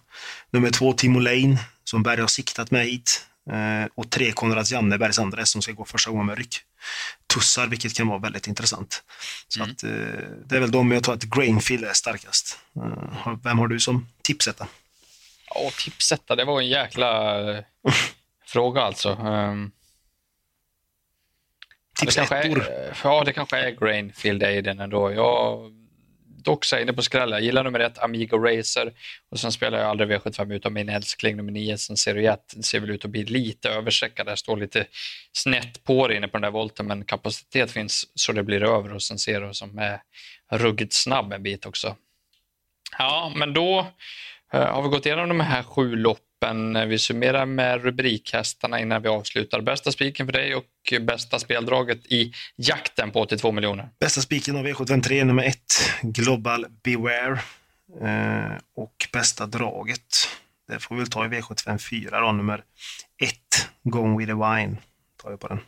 nummer 0.51 0.71
två 0.71 0.93
Timo 0.93 1.19
Lane 1.19 1.57
som 1.83 2.03
Berg 2.03 2.21
har 2.21 2.27
siktat 2.27 2.71
med 2.71 2.85
hit. 2.85 3.25
Eh, 3.51 3.89
och 3.95 4.09
tre 4.09 4.31
Konrads 4.31 4.71
Jannebergs 4.71 5.19
Andres 5.19 5.49
som 5.49 5.61
ska 5.61 5.71
gå 5.71 5.85
första 5.85 6.11
gången 6.11 6.25
med 6.25 6.37
rycktussar, 6.37 7.67
vilket 7.67 7.93
kan 7.93 8.07
vara 8.07 8.19
väldigt 8.19 8.47
intressant. 8.47 9.03
Så 9.47 9.59
mm. 9.59 9.71
att, 9.71 9.83
eh, 9.83 9.89
det 10.45 10.55
är 10.55 10.59
väl 10.59 10.71
de 10.71 10.91
jag 10.91 11.03
tror 11.03 11.15
att 11.15 11.23
Grainfield 11.23 11.83
är 11.83 11.93
starkast. 11.93 12.59
Eh, 12.75 13.35
vem 13.43 13.59
har 13.59 13.67
du 13.67 13.79
som 13.79 14.07
tipsetta? 14.21 14.67
Ja, 15.49 15.71
tipsetta, 15.77 16.35
det 16.35 16.45
var 16.45 16.61
en 16.61 16.67
jäkla 16.67 17.33
fråga 18.45 18.81
alltså. 18.81 19.11
Um... 19.11 19.71
Tipsettor? 21.99 22.67
Ja, 23.03 23.23
det 23.23 23.33
kanske 23.33 23.57
är 23.57 23.71
Grainfield 23.71 24.43
Aiden 24.43 24.79
ändå. 24.79 25.11
Jag 25.11 25.71
också 26.47 26.79
inne 26.79 26.93
på 26.93 27.01
skräll. 27.01 27.31
Jag 27.31 27.41
gillar 27.41 27.63
nummer 27.63 27.79
ett, 27.79 27.99
Amigo 27.99 28.37
Racer. 28.37 28.93
Och 29.31 29.39
sen 29.39 29.51
spelar 29.51 29.77
jag 29.77 29.87
aldrig 29.87 30.09
V75 30.09 30.53
utan 30.53 30.73
min 30.73 30.89
älskling 30.89 31.37
nummer 31.37 31.51
nio, 31.51 31.77
sen 31.77 31.97
Zero 31.97 32.37
ser 32.63 32.79
väl 32.79 32.89
ut 32.89 33.05
att 33.05 33.11
bli 33.11 33.23
lite 33.23 33.69
överstreckad. 33.69 34.27
Jag 34.27 34.39
står 34.39 34.57
lite 34.57 34.85
snett 35.33 35.83
på 35.83 36.07
det 36.07 36.15
inne 36.15 36.27
på 36.27 36.37
den 36.37 36.41
där 36.41 36.51
volten, 36.51 36.87
men 36.87 37.05
kapacitet 37.05 37.71
finns 37.71 38.05
så 38.15 38.31
det 38.31 38.43
blir 38.43 38.63
över 38.63 38.93
och 38.93 39.01
sen 39.01 39.17
Zero 39.17 39.53
som 39.53 39.77
är 39.77 40.01
ruggigt 40.51 40.93
snabb 40.93 41.33
en 41.33 41.43
bit 41.43 41.65
också. 41.65 41.95
Ja, 42.97 43.31
men 43.35 43.53
då 43.53 43.87
eh, 44.53 44.73
har 44.73 44.81
vi 44.81 44.89
gått 44.89 45.05
igenom 45.05 45.29
de 45.29 45.39
här 45.39 45.63
sju 45.63 45.95
loppen 45.95 46.26
loppen. 46.41 46.89
Vi 46.89 46.99
summerar 46.99 47.45
med 47.45 47.83
rubrikhästarna 47.83 48.79
innan 48.79 49.01
vi 49.01 49.09
avslutar. 49.09 49.61
Bästa 49.61 49.91
spiken 49.91 50.25
för 50.25 50.33
dig 50.33 50.55
och 50.55 50.93
bästa 51.01 51.39
speldraget 51.39 52.05
i 52.05 52.33
jakten 52.55 53.11
på 53.11 53.21
82 53.21 53.51
miljoner. 53.51 53.89
Bästa 53.99 54.21
spiken 54.21 54.55
av 54.55 54.65
V753 54.65 55.23
nummer 55.23 55.43
1, 55.43 55.57
Global 56.01 56.65
Beware. 56.83 57.39
Eh, 58.01 58.57
och 58.75 59.07
bästa 59.13 59.45
draget, 59.45 60.27
det 60.67 60.79
får 60.79 60.95
vi 60.95 61.01
väl 61.01 61.09
ta 61.09 61.25
i 61.25 61.27
V754 61.27 62.21
då, 62.21 62.31
nummer 62.31 62.63
1, 63.21 63.33
Gone 63.83 64.17
with 64.17 64.31
the 64.31 64.33
Wine. 64.33 64.77
Tar 65.23 65.31
vi 65.31 65.37
på 65.37 65.47
den. 65.47 65.59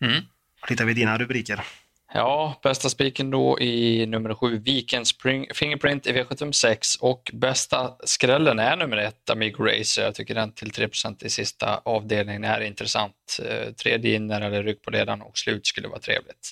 Mm. 0.00 0.22
Tittar 0.68 0.84
vi 0.84 0.94
dina 0.94 1.18
rubriker. 1.18 1.64
Ja, 2.14 2.60
bästa 2.62 2.88
spiken 2.88 3.30
då 3.30 3.60
i 3.60 4.06
nummer 4.06 4.34
sju, 4.34 4.58
Vikens 4.58 5.14
Fingerprint 5.54 6.06
i 6.06 6.12
V756 6.12 7.00
och 7.00 7.30
bästa 7.32 7.96
skrällen 8.04 8.58
är 8.58 8.76
nummer 8.76 8.96
ett, 8.96 9.30
Amigo 9.30 9.64
Racer. 9.64 10.02
Jag 10.02 10.14
tycker 10.14 10.34
den 10.34 10.52
till 10.52 10.70
3% 10.70 11.24
i 11.24 11.30
sista 11.30 11.80
avdelningen 11.84 12.44
är 12.44 12.60
intressant. 12.60 13.14
Eh, 13.44 13.72
tredje 13.72 14.14
inner 14.14 14.40
eller 14.40 14.62
rygg 14.62 14.82
på 14.82 14.90
ledaren 14.90 15.22
och 15.22 15.38
slut 15.38 15.66
skulle 15.66 15.88
vara 15.88 16.00
trevligt. 16.00 16.50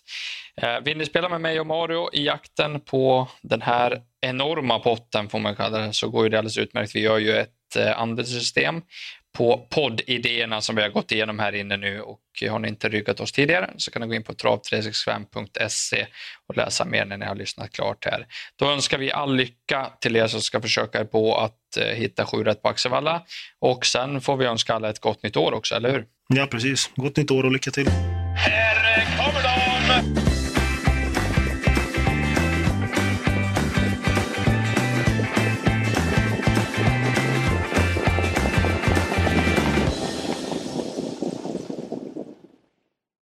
Eh, 0.56 0.80
vill 0.84 0.98
ni 0.98 1.06
spela 1.06 1.28
med 1.28 1.40
mig 1.40 1.60
och 1.60 1.66
Mario 1.66 2.10
i 2.12 2.24
jakten 2.24 2.80
på 2.80 3.28
den 3.42 3.62
här 3.62 4.02
enorma 4.20 4.78
potten 4.78 5.28
får 5.28 5.38
man 5.38 5.56
kalla 5.56 5.78
det 5.78 5.92
så 5.92 6.08
går 6.08 6.28
det 6.28 6.38
alldeles 6.38 6.58
utmärkt. 6.58 6.94
Vi 6.94 7.00
gör 7.00 7.18
ju 7.18 7.32
ett 7.32 7.76
eh, 7.76 8.00
andelssystem 8.00 8.82
på 9.38 9.66
poddidéerna 9.70 10.60
som 10.60 10.76
vi 10.76 10.82
har 10.82 10.88
gått 10.88 11.12
igenom 11.12 11.38
här 11.38 11.54
inne 11.54 11.76
nu 11.76 12.00
och 12.00 12.20
har 12.50 12.58
ni 12.58 12.68
inte 12.68 12.88
ryggat 12.88 13.20
oss 13.20 13.32
tidigare 13.32 13.70
så 13.76 13.90
kan 13.90 14.02
ni 14.02 14.08
gå 14.08 14.14
in 14.14 14.22
på 14.24 14.32
trav365.se 14.32 16.06
och 16.48 16.56
läsa 16.56 16.84
mer 16.84 17.04
när 17.04 17.16
ni 17.16 17.26
har 17.26 17.34
lyssnat 17.34 17.72
klart 17.72 18.04
här. 18.04 18.26
Då 18.56 18.70
önskar 18.70 18.98
vi 18.98 19.12
all 19.12 19.36
lycka 19.36 19.92
till 20.00 20.16
er 20.16 20.26
som 20.26 20.42
ska 20.42 20.60
försöka 20.60 21.00
er 21.00 21.04
på 21.04 21.36
att 21.36 21.76
eh, 21.76 21.84
hitta 21.84 22.26
sju 22.26 22.44
rätt 22.44 22.62
på 22.62 22.68
Axevalla 22.68 23.22
och 23.58 23.86
sen 23.86 24.20
får 24.20 24.36
vi 24.36 24.44
önska 24.44 24.74
alla 24.74 24.90
ett 24.90 25.00
gott 25.00 25.22
nytt 25.22 25.36
år 25.36 25.52
också, 25.52 25.74
eller 25.74 25.92
hur? 25.92 26.04
Ja, 26.28 26.46
precis. 26.46 26.90
Gott 26.96 27.16
nytt 27.16 27.30
år 27.30 27.44
och 27.44 27.52
lycka 27.52 27.70
till! 27.70 28.17